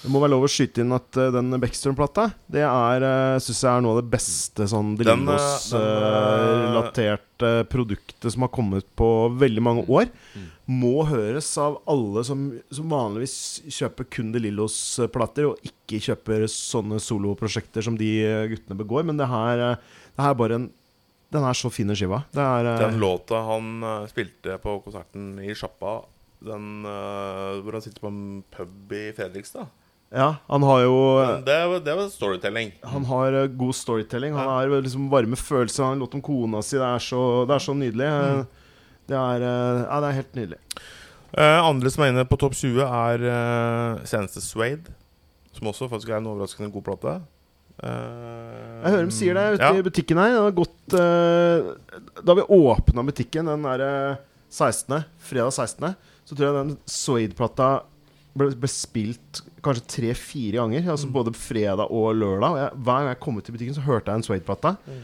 [0.00, 3.58] Det må være lov å skyte inn at uh, den Beckstrøm-plata Det er, uh, synes
[3.60, 5.26] jeg er noe av det beste sånn Den,
[7.42, 10.08] eh, eh, Drillos-relaterte produktet som har kommet på veldig mange år.
[10.34, 10.48] Mm.
[10.66, 17.00] Må høres av alle som, som vanligvis kjøper kun De Lillos-plater, og ikke kjøper sånne
[17.00, 19.04] soloprosjekter som de eh, guttene begår.
[19.04, 19.76] Men det her, eh,
[20.16, 20.70] det her er bare en
[21.30, 22.24] Den er så fin skiva.
[22.32, 26.02] Det er eh, Den låta han eh, spilte på konserten i Sjappa,
[26.42, 29.68] den eh, hvor han sitter på en pub i Fredrikstad
[30.10, 30.94] Ja, han har jo
[31.46, 32.72] det, var- det var storytelling.
[32.82, 34.34] Han har eh, god storytelling.
[34.34, 35.84] Han har liksom varme følelser.
[35.86, 36.76] Han låt om kona si.
[36.80, 38.08] Det er så, det er så nydelig.
[38.10, 38.40] Mm.
[39.10, 40.58] Det er eh, Ja, det er helt nydelig.
[41.30, 44.90] Eh, andre som er inne på topp 20, er uh, seneste Suede.
[45.54, 47.14] Som også faktisk er en overraskende god plate.
[47.80, 49.78] Eh, Jeg hører de sier det ute ja.
[49.78, 50.34] i butikken her.
[50.34, 51.70] Det har gått eh,
[52.26, 54.18] Da vi åpna butikken den der
[54.50, 55.94] 16., fredag 16.,
[56.26, 57.70] så tror jeg den Suede-plata
[58.36, 60.90] ble, ble spilt kanskje tre-fire ganger.
[60.92, 61.14] Altså Mm.
[61.16, 62.50] Både fredag og lørdag.
[62.50, 64.76] Og jeg, hver gang jeg kom ut til butikken, så hørte jeg en Swade-plate.
[64.86, 65.00] Mm.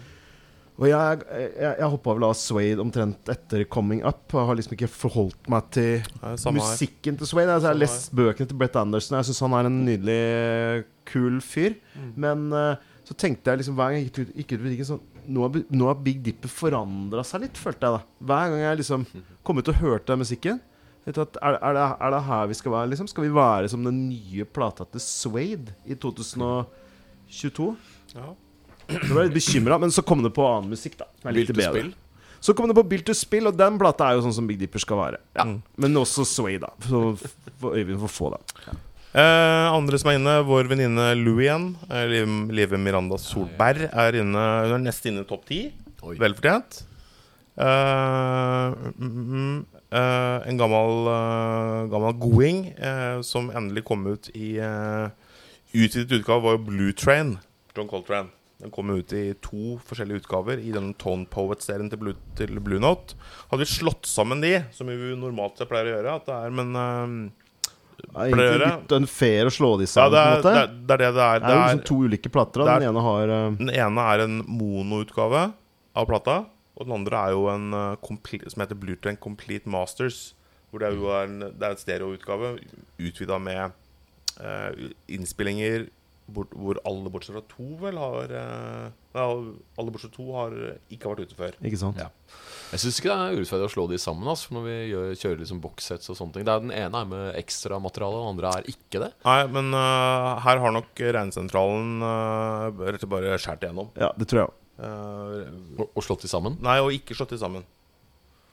[0.76, 1.20] Og jeg,
[1.56, 4.26] jeg, jeg hoppa vel av Swade omtrent etter Coming Up.
[4.28, 7.20] Jeg har liksom ikke forholdt meg til Nei, musikken her.
[7.22, 7.54] til Swade.
[7.54, 9.16] Altså, jeg har lest bøkene til Brett Anderson.
[9.16, 11.78] Jeg syns han er en nydelig, kul fyr.
[11.96, 12.12] Mm.
[12.26, 15.04] Men uh, så tenkte jeg liksom hver gang jeg gikk ut, gikk ut butikken sånn
[15.26, 18.02] nå nå har Big Dipper forandra seg litt, følte jeg da.
[18.28, 19.06] Hver gang jeg liksom
[19.46, 20.60] kom ut og hørte den musikken.
[21.06, 22.90] Vet du at, er, er, det, er det her vi skal være?
[22.92, 23.06] liksom?
[23.10, 27.68] Skal vi være som den nye plata til Swade i 2022?
[28.16, 28.32] Ja.
[28.86, 31.08] Da ble litt bekymra, men så kom det på annen musikk, da.
[31.22, 31.70] som litt Bill to bedre.
[31.80, 31.94] spill.
[32.46, 34.58] Så kom det på Bill to Spill, og den plata er jo sånn som Big
[34.60, 35.18] Dipper skal være.
[35.40, 35.56] Mm.
[35.82, 36.68] Men også Sway, da.
[36.84, 37.00] Så
[37.64, 38.42] Øyvind får få det.
[39.16, 41.70] Eh, andre som er inne, vår venninne Lou igjen.
[41.88, 42.12] eh,
[42.52, 45.62] Live Miranda Solberg er inne Hun er nest inne i topp ti.
[46.02, 46.82] Velfortjent.
[47.56, 52.58] Eh, mm, mm, eh, en gammel, eh, gammel goding
[53.24, 55.08] som endelig kom ut i uh,
[55.76, 57.38] Utvidet utgave var jo Blue Train.
[57.76, 58.28] John Coltrane.
[58.62, 62.80] Den kom ut i to forskjellige utgaver i denne Tone Poet-serien til, Blue, til Blue
[62.80, 63.16] Note.
[63.50, 66.54] Hadde vi slått sammen de, som vi normalt sett pleier å gjøre, at det er
[66.56, 67.60] Men uh,
[68.00, 70.54] Det er egentlig litt unfair å slå de ja, sammen, det på en måte.
[70.54, 71.40] det, er, det er det det er.
[71.44, 72.64] Det er jo liksom to ulike plater.
[72.64, 73.46] er- Den ene har uh...
[73.60, 75.44] Den ene er en monoutgave
[75.96, 76.38] av plata,
[76.76, 80.34] og den andre er jo en uh, som heter Bluetrain Complete Masters.
[80.70, 82.56] Hvor det er jo en, det er en stereoutgave
[83.00, 83.76] utvida med
[84.42, 85.86] uh, innspillinger
[86.26, 89.26] bort, hvor alle bortsett fra to vel har uh, Nei,
[89.78, 90.56] alle bortsett fra to har
[90.92, 91.56] ikke vært ute før.
[91.64, 92.02] Ikke sant?
[92.02, 92.10] Ja.
[92.74, 95.40] Jeg syns ikke det er urettferdig å slå de sammen altså, når vi gjør, kjører
[95.40, 96.44] liksom boxsets og sånne ting.
[96.44, 99.10] Det er Den ene er med ekstramateriale, den andre er ikke det.
[99.24, 103.92] Nei, men uh, her har nok Regnesentralen uh, rett og bare skåret igjennom.
[103.96, 104.62] Ja, det tror jeg òg.
[104.78, 106.58] Eh, Og, og slått de sammen.
[106.60, 107.64] nei, og ikke slått de sammen.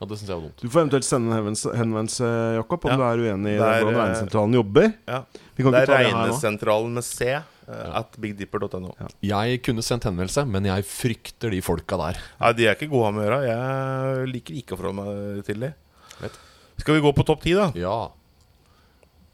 [0.02, 0.62] Ja, Det synes jeg var dumt.
[0.62, 2.98] Du får eventuelt sende en henvendelse, henvendelse Jakob, om Ja.
[2.98, 4.94] du er uenig i er, hvordan eh, regnesentralen jobber.
[5.08, 5.20] Ja.
[5.56, 6.08] Vi kan Det ikke er.
[6.12, 7.44] Regnesentralen med C eh,
[8.00, 8.94] at bigdipper.no.
[9.00, 9.08] Ja.
[9.46, 12.20] Jeg kunne sendt henvendelse, men jeg frykter de folka der.
[12.42, 13.48] Nei, de er ikke gode å ha med å gjøre.
[13.48, 15.74] Jeg liker ikke å forholde meg til de.
[16.22, 16.40] Vet.
[16.80, 17.72] Skal vi gå på topp ti, da?
[17.76, 18.10] Ja.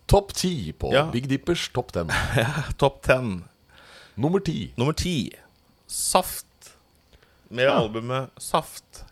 [0.10, 1.06] Topp ti på Ja.
[1.14, 2.10] Big Dippers topp ten.
[2.82, 3.44] Topp ten.
[4.18, 4.72] Nummer ti.
[4.78, 5.32] Nummer ti.
[5.88, 6.46] Saft.
[7.50, 7.78] Med Ja.
[7.82, 9.06] albumet Saft.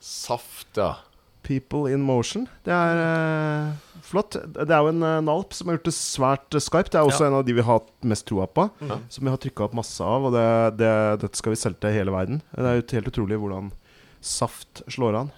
[0.00, 0.96] Saft, ja.
[1.42, 2.46] People in Motion.
[2.64, 3.72] Det er uh,
[4.04, 4.36] flott.
[4.54, 6.92] Det er jo en uh, Nalp som har gjort det svært uh, skarpt.
[6.92, 7.30] Det er også Ja.
[7.30, 8.68] en av de vi har hatt mest troa på.
[8.86, 8.98] Ja.
[9.08, 10.28] Som vi har trykka opp masse av.
[10.28, 10.46] Og det,
[10.78, 10.92] det,
[11.24, 12.42] dette skal vi selge til hele verden.
[12.54, 13.72] Det er jo helt utrolig hvordan
[14.20, 15.30] Saft slår an.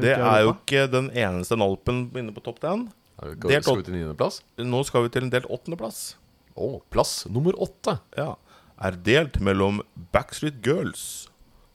[0.00, 2.86] Det er jo ikke den eneste nalpen inne på topp 10.
[3.20, 4.40] Skal vi til niendeplass?
[4.64, 6.14] Nå skal vi til en delt åttendeplass.
[6.56, 7.98] Å, plass nummer åtte.
[8.16, 8.32] Ja.
[8.80, 9.82] Er delt mellom
[10.14, 11.28] Backstreet Girls,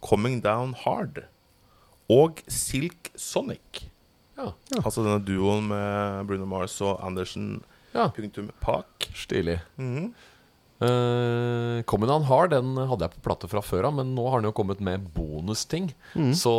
[0.06, 1.24] Coming Down Hard
[2.12, 3.88] og Silk Sonic.
[4.36, 4.52] Ja.
[4.84, 7.64] Altså denne duoen med Bruno Mars og Andersen
[7.96, 8.10] ja.
[8.14, 9.10] punktum Park.
[9.16, 9.60] Stilig.
[9.82, 10.14] Mhm.
[10.76, 14.42] Uh, Coming Down Hard den hadde jeg på plate fra før av, men nå har
[14.42, 15.88] den jo kommet med bonusting.
[16.14, 16.34] Mm.
[16.36, 16.52] Så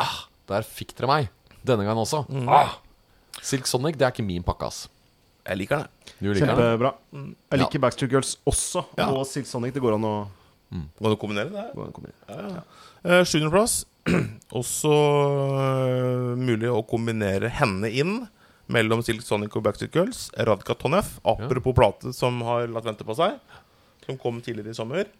[0.00, 1.30] ah, der fikk dere meg.
[1.66, 2.22] Denne gangen også.
[2.30, 2.46] Mm.
[2.50, 2.78] Ah!
[3.42, 4.86] Silk Sonic det er ikke min pakke, ass.
[5.42, 6.14] Jeg liker det.
[6.22, 6.52] Liker den?
[6.54, 6.94] Kjempebra.
[7.10, 7.28] Mm.
[7.50, 8.84] Jeg liker Backstreet Girls også.
[8.98, 9.08] Ja.
[9.10, 9.74] Og Silk Sonic.
[9.74, 10.14] Det går an å
[10.72, 11.58] Du kombinere det?
[11.58, 11.72] her?
[11.76, 12.12] gå an å komme.
[12.28, 12.62] Ja, ja.
[13.04, 13.82] Eh, Sjuendeplass.
[14.58, 18.14] Også eh, mulig å kombinere henne inn
[18.72, 20.26] mellom Silk Sonic og Backstreet Girls.
[20.48, 23.36] Radka Tonev, apropos plate som har latt vente på seg.
[24.06, 25.10] Som kom tidligere i sommer.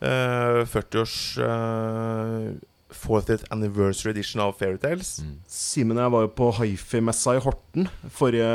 [0.00, 2.50] Eh, 40-års eh,
[2.88, 5.18] 40th anniversary edition av Fairytales.
[5.20, 5.34] Mm.
[5.52, 8.48] Simen og jeg var jo på hifi-messa i Horten forrige,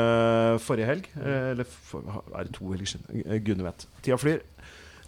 [0.64, 1.06] forrige helg.
[1.20, 2.02] Eh, Eller for,
[2.34, 3.22] er det to helger siden?
[3.46, 3.86] Gudene vet.
[4.02, 4.42] Tida flyr.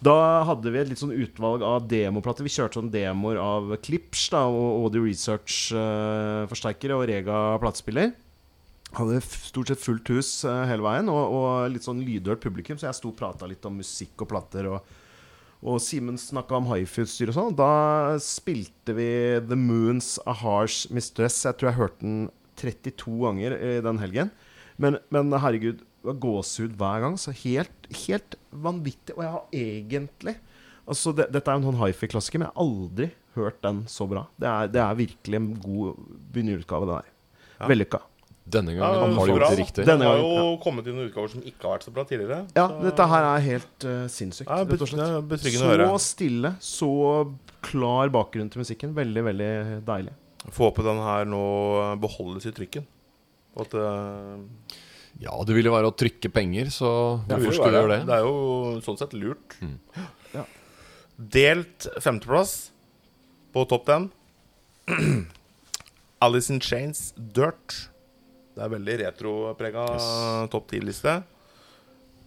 [0.04, 2.44] Da hadde vi et litt sånn utvalg av demoplater.
[2.44, 8.12] Vi kjørte sånn demoer av Klipsch da, og Audio Research-forsterkere og Rega platespiller.
[8.96, 12.78] Hadde stort sett fullt hus eh, hele veien, og, og litt sånn lydhørt publikum.
[12.78, 14.68] Så jeg sto og prata litt om musikk og plater.
[14.68, 14.94] Og,
[15.66, 17.56] og Simen snakka om hifi-utstyr og sånn.
[17.58, 17.72] Da
[18.22, 19.10] spilte vi
[19.48, 21.40] The Moons A Harsh Mistress.
[21.48, 22.20] Jeg tror jeg hørte den
[22.60, 24.32] 32 ganger i den helgen.
[24.80, 25.80] Men, men herregud,
[26.14, 27.16] gåsehud hver gang.
[27.18, 29.16] Så helt, helt vanvittig.
[29.16, 30.36] Og jeg har egentlig
[30.86, 34.06] Altså, det, Dette er jo en sånn hifi-klassiker, men jeg har aldri hørt den så
[34.06, 34.20] bra.
[34.38, 35.96] Det er, det er virkelig en god
[36.30, 37.08] begynnerutgave, det der.
[37.58, 37.66] Ja.
[37.72, 38.00] Vellykka.
[38.46, 39.82] Denne gangen ja, har de gjort det riktig.
[39.82, 42.44] Det gangen, har jo kommet inn utgaver som ikke har vært så bra tidligere.
[42.54, 44.46] Ja, så- dette her er helt uh, sinnssykt.
[44.46, 45.02] Ja, rett og slett.
[45.02, 45.98] betryggende, betryggende å Så høre.
[46.06, 46.90] stille, så
[47.66, 48.94] klar bakgrunn til musikken.
[48.94, 49.50] Veldig, veldig
[49.90, 50.14] deilig.
[50.54, 51.42] Få håpe den her nå
[51.98, 52.86] beholdes i trykken.
[53.58, 54.76] Og at eh,
[55.22, 56.88] Ja, det ville være å trykke penger, så
[57.24, 58.00] hvorfor skulle du gjøre det?
[58.08, 59.56] Det er jo sånn sett lurt.
[59.64, 59.76] Mm.
[60.34, 60.42] Ja.
[61.36, 62.56] Delt femteplass
[63.56, 64.10] på topp ten.
[66.26, 67.78] Alice in Chains Dirt.
[68.56, 70.10] Det er veldig retroprega Yes.
[70.52, 71.16] topp ti-liste.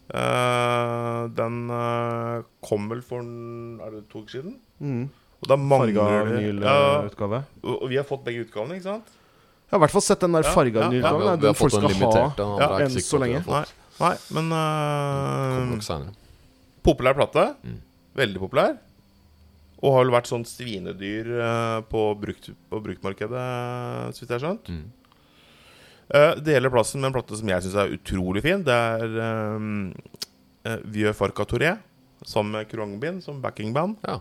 [0.09, 4.55] Uh, den uh, kom vel for Er det to uker siden?
[4.81, 5.03] Mm.
[5.39, 6.23] Og da Farga mangler det ja,
[6.57, 7.43] vinylutgave.
[7.61, 9.11] og og vi har fått begge utgavene, ikke sant?
[9.69, 11.09] Jeg har i hvert fall sett den der farga ja, ja.
[11.13, 11.91] Ja, det den folk skal ha.
[11.93, 12.39] limitert.
[12.41, 13.43] Er enn så lenge.
[13.45, 13.65] Nei.
[13.99, 16.07] Nei, men uh.
[16.85, 17.43] Populær plate.
[17.61, 17.75] Mm.
[18.17, 18.79] Veldig populær.
[19.79, 23.43] Og har vel vært sånn svinedyr eh, på, brukt, på bruktmarkedet,
[24.15, 24.71] så vidt jeg har skjønt.
[24.73, 24.87] Mm.
[26.09, 28.63] Uh, deler plassen med en plate som jeg syns er utrolig fin.
[28.65, 29.13] Det er
[29.53, 29.91] um,
[30.89, 31.75] Vieux Farca Touré
[32.25, 34.01] sammen med Krongbin som backingband.
[34.07, 34.17] Ja.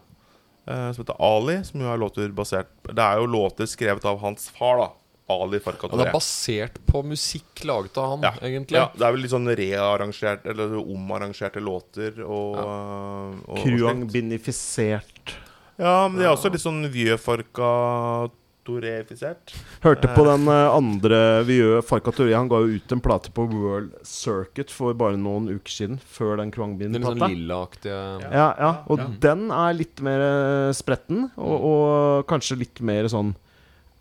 [0.69, 4.21] Uh, som heter Ali, som jo er låter basert Det er jo låter skrevet av
[4.21, 4.91] hans far, da.
[5.29, 8.79] Ali Farca Ja, det er basert på musikk laget av han, Ja, egentlig.
[8.81, 12.65] Ja, det er vel litt sånn rearrangert Eller omarrangerte låter og, ja.
[13.49, 13.63] og.
[13.63, 15.37] Kruang-binifisert.
[15.79, 18.31] Ja, men de er også litt sånn Vieux-farka
[18.69, 19.55] Toré-ifisert.
[19.81, 22.35] Hørte på den eh, andre Vieux Farkatori.
[22.37, 26.01] Han ga jo ut en plate på World Circuit for bare noen uker siden.
[26.05, 27.31] Før den Den litt sånn Kruangbin-plata.
[27.33, 29.07] lillaaktige Ja, ja, og Ja.
[29.25, 33.35] den er litt mer eh, spretten, og, og kanskje litt mer sånn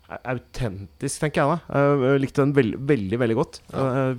[0.08, 1.82] autentisk, tenker jeg da.
[2.00, 3.60] Jeg likte den veld, veldig, veldig godt.
[3.74, 4.14] Ja.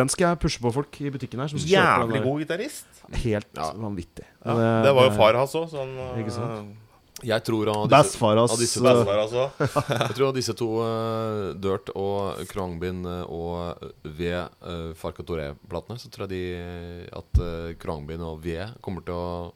[0.00, 1.48] den skal jeg pushe på folk i butikken her.
[1.48, 2.86] Jævlig god gitarist.
[3.22, 3.72] Helt Ja.
[3.72, 4.26] vanvittig.
[4.44, 6.76] Ja, Det- det var jo far hans òg, så han Ikke sant?
[7.24, 13.04] Jeg tror av disse, av disse, jeg tror av disse to uh, Dirt og Krangbin
[13.04, 13.74] eh, og
[14.04, 19.52] V uh, Farcatoré-platene, så tror jeg de at uh, Krangbin og V kommer til å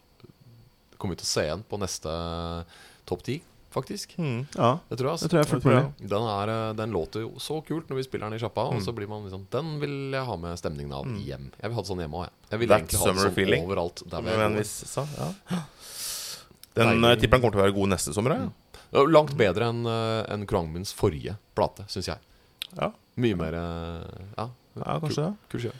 [0.98, 2.10] Kommer til å se igjen på neste
[3.10, 3.40] topp ti,
[3.72, 4.14] faktisk.
[4.18, 4.46] Mm.
[4.56, 5.18] Ja, Det tror jeg.
[5.18, 5.28] det Altså.
[5.32, 6.08] tror jeg fullt Det tror mulig.
[6.12, 8.74] Den, er, eh, den låter jo så kult når vi spiller den i sjappa, og
[8.78, 8.84] Mm.
[8.84, 11.18] så blir man liksom Den vil jeg ha med stemningen av Mm.
[11.24, 11.50] hjem.
[11.60, 12.32] Jeg vil ha det sånn hjemme òg, jeg.
[12.50, 13.64] Jeg vil That egentlig ha det summer sånn feeling.
[13.66, 14.58] overalt der er en gode.
[14.58, 15.06] viss sa.
[15.18, 15.32] Ja.
[16.74, 17.04] Den Deilig.
[17.04, 18.30] uh, tipper han kommer til å være god neste sommer.
[18.32, 18.48] Ja.
[18.92, 22.18] Det er Langt bedre enn uh, enn Krangbins forrige plate, syns jeg.
[22.80, 22.90] Ja.
[23.16, 24.46] Mye mer eh, Ja,
[24.76, 25.34] ja, kanskje det.
[25.50, 25.74] kul skive.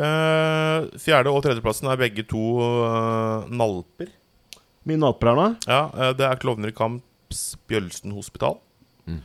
[0.00, 4.08] Eh, fjerde- og tredjeplassen er begge to uh, nalper.
[4.86, 5.56] Min nalper her nå?
[5.68, 6.72] Ja, uh, det er Klovner i
[7.30, 8.56] Kamps Bjølsen hospital.
[9.06, 9.20] Mm.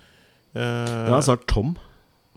[0.56, 1.76] Uh, Den er snart tom.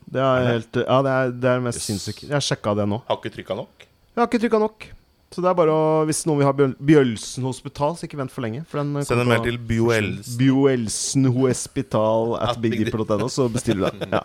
[0.08, 0.52] Det er Er det?
[0.52, 1.84] helt Ja, det er, det er mest Yes.
[1.90, 2.28] sinnssykt.
[2.30, 3.02] Jeg sjekka det nå.
[3.06, 3.84] Har ikke trykka nok.
[3.84, 4.86] Jeg har ikke trykka nok.
[5.30, 8.40] Så det er bare å Hvis noen vil ha Bjølsen hospital, så ikke vent for
[8.40, 8.64] lenge.
[8.66, 10.38] For den eh, Send en mail til Bjølsen.
[10.40, 14.10] Bjølsen hospital at bigdeep.no, så bestiller du den.
[14.16, 14.24] Ja.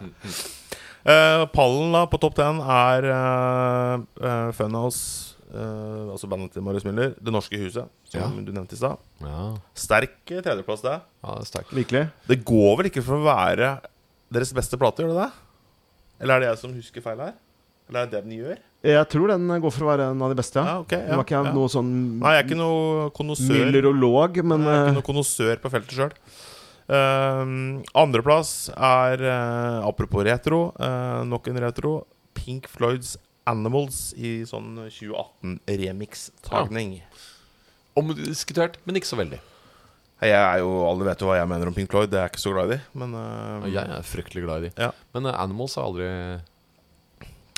[1.04, 7.14] Uh, pallen da på topp 10 er uh, Funhouse, eh, altså bandet til Marius Müller,
[7.22, 8.28] Det Norske Huset, som Ja.
[8.44, 8.98] du nevnte i stad.
[9.22, 11.00] Ja, Sterk eh, tredjeplass, det.
[11.24, 11.72] ja det er sterk.
[11.74, 12.04] Virkelig.
[12.28, 13.72] Det går vel ikke for å være
[14.34, 15.32] deres beste plate, gjør det det?
[16.24, 17.34] Eller er det jeg som husker feil her?
[17.90, 18.58] Eller er det det den gjør?
[18.84, 20.66] Jeg tror den går for å være en av de beste, ja.
[20.66, 21.54] Ja, ok, Det var ikke ja.
[21.56, 23.60] noe sånn Nei, jeg er ikke noe konnoissør.
[23.60, 26.16] myllerolog, men Jeg er eh, ikke noe konnoissør på feltet sjøl.
[27.96, 31.94] Andreplass er, uh, apropos retro, uh, nok en retro,
[32.36, 33.16] Pink Floyds
[33.50, 37.02] Animals i sånn 2018-remix-tagning.
[38.00, 39.40] Omdiskutert, men ikke så veldig.
[40.24, 42.34] Jeg er jo, Alle vet jo hva jeg mener om Pink Floyd, det er jeg
[42.34, 42.80] ikke så glad i.
[43.00, 44.74] Men uh, jeg er fryktelig glad i de.
[44.80, 44.92] Ja.
[45.16, 46.08] Men uh, Animals har aldri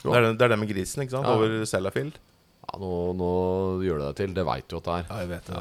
[0.05, 1.25] det, er det, det er det med grisen, ikke sant?
[1.25, 1.33] Ja.
[1.37, 2.15] Over Sellafield.
[2.65, 3.29] Ja, nå, nå
[3.85, 4.31] gjør det deg til.
[4.37, 5.03] Det veit du at det er.
[5.09, 5.55] Ja, jeg vet det.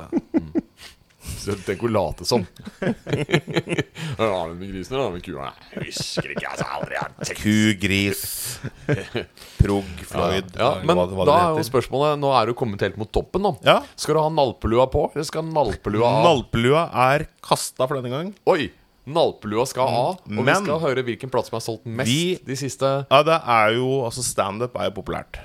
[1.25, 2.45] Så Tenk å late som.
[4.19, 5.51] Har du med grisen eller med kua?
[5.75, 6.67] Jeg husker ikke, altså.
[6.77, 7.41] Aldri har tenkt.
[7.41, 8.23] Ku, gris,
[9.61, 12.97] prog, Floyd Ja, men hva, hva da er jo spørsmålet Nå er du kommet helt
[13.01, 13.55] mot toppen, nå.
[13.67, 16.25] Ja, Skal du ha nalpelua på, eller skal nalpelua av?
[16.29, 18.33] Nalpelua er kasta for denne gang.
[18.51, 18.71] Oi!
[19.05, 22.57] Nalpelua skal ha, og vi skal høre hvilken plate som er solgt mest Vi- de
[22.57, 25.43] siste Ja, det er jo Altså, standup er jo populært.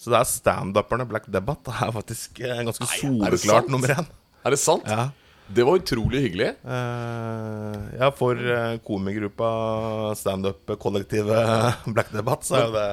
[0.00, 4.06] Så det er standuperne Black Debate Det er faktisk eh, ganske soleklart nummer én.
[4.44, 4.86] Er det sant?
[4.88, 5.10] Ja.
[5.50, 6.48] Det var utrolig hyggelig.
[6.62, 9.48] Uh, ja, for uh, komigruppa
[10.14, 12.84] standup-kollektivet Black Debate, så er det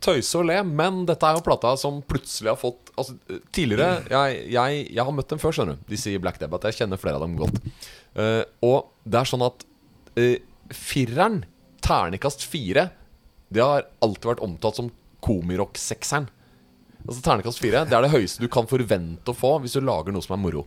[0.00, 3.14] Tøyse og le, men dette er jo plata som plutselig har fått Altså,
[3.54, 5.84] tidligere Jeg, jeg, jeg har møtt dem før, skjønner du.
[5.92, 6.72] De sier Black Debate.
[6.72, 7.60] Jeg kjenner flere av dem godt.
[8.16, 9.68] Uh, og det er sånn at
[10.16, 10.36] uh,
[10.72, 11.42] fireren,
[11.84, 12.88] ternekast fire,
[13.52, 14.92] det har alltid vært omtalt som
[15.24, 16.32] komirock-sekseren.
[17.06, 20.16] Altså Ternekast fire det er det høyeste du kan forvente å få hvis du lager
[20.16, 20.66] noe som er moro.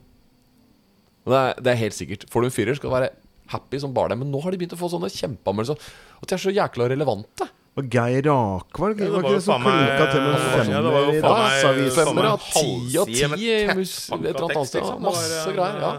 [1.26, 2.26] Det er, det er helt sikkert.
[2.30, 3.10] Får du en firer, skal du være
[3.54, 4.18] happy som bare det.
[4.20, 5.78] Men nå har de begynt å få sånne kjempeanmeldelser.
[6.22, 7.48] At de er så jækla relevante.
[7.74, 11.14] Og Geir Akvall Ja, var ikke det som faen meg- klinka til med var femmer
[11.14, 12.16] i Dagsavisen?
[12.16, 14.82] meg av ti av ti et eller annet sted.
[14.84, 15.00] liksom.
[15.00, 15.80] Det var, masse greier.
[15.82, 15.94] ja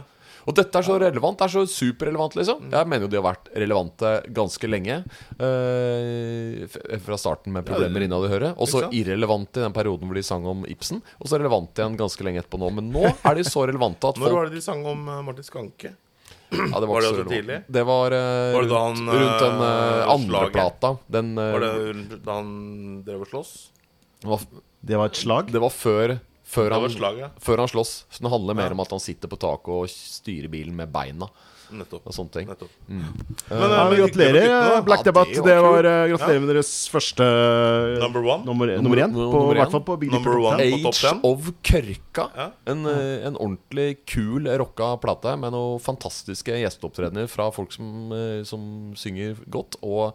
[0.45, 1.38] og dette er så relevant.
[1.40, 2.68] Det er så superrelevant, liksom.
[2.72, 5.01] Jeg mener jo de har vært relevante ganske lenge.
[5.40, 6.66] eh,
[7.05, 8.55] fra starten med problemer innad i høret.
[8.59, 11.03] Og så irrelevant irrelevante i den perioden hvor de sang om Ibsen.
[11.20, 12.70] Og så relevante igjen ganske lenge etterpå nå.
[12.78, 15.22] Men nå er de så relevante at folk Når var det de sang om eh,
[15.26, 15.95] Martin Skanke?
[16.55, 17.59] ja, det var ikke det også tidlig?
[17.68, 20.92] Det var, uh, Var det han, rundt, rundt den uh, andre plata.
[21.16, 22.53] Den eh, Var det da han
[23.07, 23.55] drev og sloss?
[24.24, 24.45] var,
[24.80, 25.51] Det var et slag?
[25.53, 27.28] Det var før før han, slag, ja.
[27.40, 28.05] før han slåss.
[28.12, 28.76] Så det handler mer Ja.
[28.76, 31.28] om at han sitter på taket og styrer bilen med beina.
[31.74, 32.05] Nettopp.
[32.07, 32.47] Og sånne ting.
[32.47, 32.70] Nettopp.
[32.86, 33.01] Mm.
[33.49, 34.82] Men, eh, men gratulerer.
[34.84, 35.40] Black Ja, det Debate.
[35.40, 37.24] var Det var, eh, gratulerer med deres første
[38.01, 38.45] Number one.
[38.45, 39.12] nummer, Nummer- én.
[39.12, 40.59] På, nummer hvert fall på Big Dipper Number one.
[40.59, 40.70] 10.
[40.84, 42.30] på topp Age of Kørka.
[42.36, 42.51] Ja.
[42.66, 48.42] En, eh, en ordentlig kul rocka plate med noen fantastiske gjesteopptredener fra folk som, eh,
[48.45, 49.76] som synger godt.
[49.82, 50.14] Og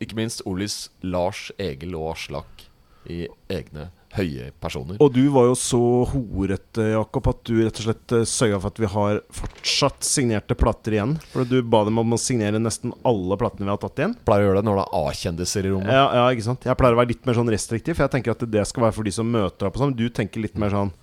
[0.00, 2.64] ikke minst Olis Lars Egil og Aslak
[3.08, 4.98] i egne høye personer.
[5.02, 5.80] Og du var jo så
[6.12, 10.56] horete, Jakob, at du rett og slett eh, sørga for at vi har fortsatt signerte
[10.58, 11.16] plater igjen.
[11.32, 14.16] For du ba dem om å signere nesten alle platene vi har tatt igjen.
[14.26, 15.94] Pleier å gjøre det når det er A-kjendiser i rommet.
[15.94, 18.36] Ja, ja, ikke sant Jeg pleier å være litt mer sånn restriktiv, for jeg tenker
[18.36, 19.96] at det skal være for de som møter opp og sånn.
[19.98, 20.94] Du tenker litt mer sånn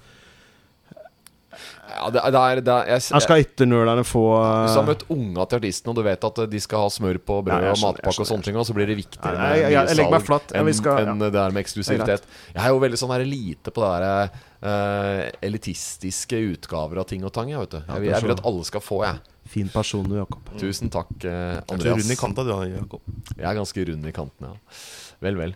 [1.92, 4.86] Ja, det, er- det er, det er, jeg, Her skal etternølerne få Hvis du har
[4.86, 7.40] eh, møtt unga til artisten, og du vet at eh, de skal ha smør på
[7.48, 10.12] brød og matpakke og sånne ting, og så blir det viktigere Nei, jeg- jeg- jeg
[10.16, 10.54] meg flatt.
[10.56, 12.24] Ja, enn vi skal- enn det der med eksklusivitet.
[12.56, 14.32] Jeg er jo veldig sånn her lite på det der
[14.62, 17.50] uh, elitistiske utgaver av ting og tang.
[17.52, 17.82] Jeg, vet du.
[17.92, 19.20] jeg, vil at alle skal få, jeg.
[19.52, 20.48] Fin person du, Jakob.
[20.62, 23.02] Tusen takk, eh, Jeg tror rund i kanta, du, Jakob.
[23.36, 24.80] Jeg er ganske rund i kantene, ja.
[25.26, 25.56] Vel, vel.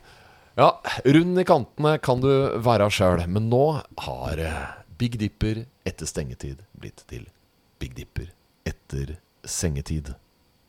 [0.57, 0.71] Ja,
[1.05, 2.29] rund i kantene kan du
[2.63, 3.61] være sjøl, men nå
[4.05, 4.65] har eh,
[4.97, 7.27] Big Dipper etter stengetid blitt til
[7.79, 8.31] Big Dipper
[8.65, 10.13] etter sengetid.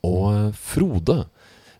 [0.07, 1.25] Og eh, Frode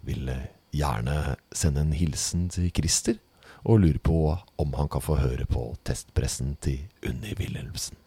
[0.07, 0.31] vil
[0.77, 3.21] gjerne sende en hilsen til Christer,
[3.67, 4.19] og lurer på
[4.63, 7.99] om han kan få høre på testpressen til Unni Wilhelmsen.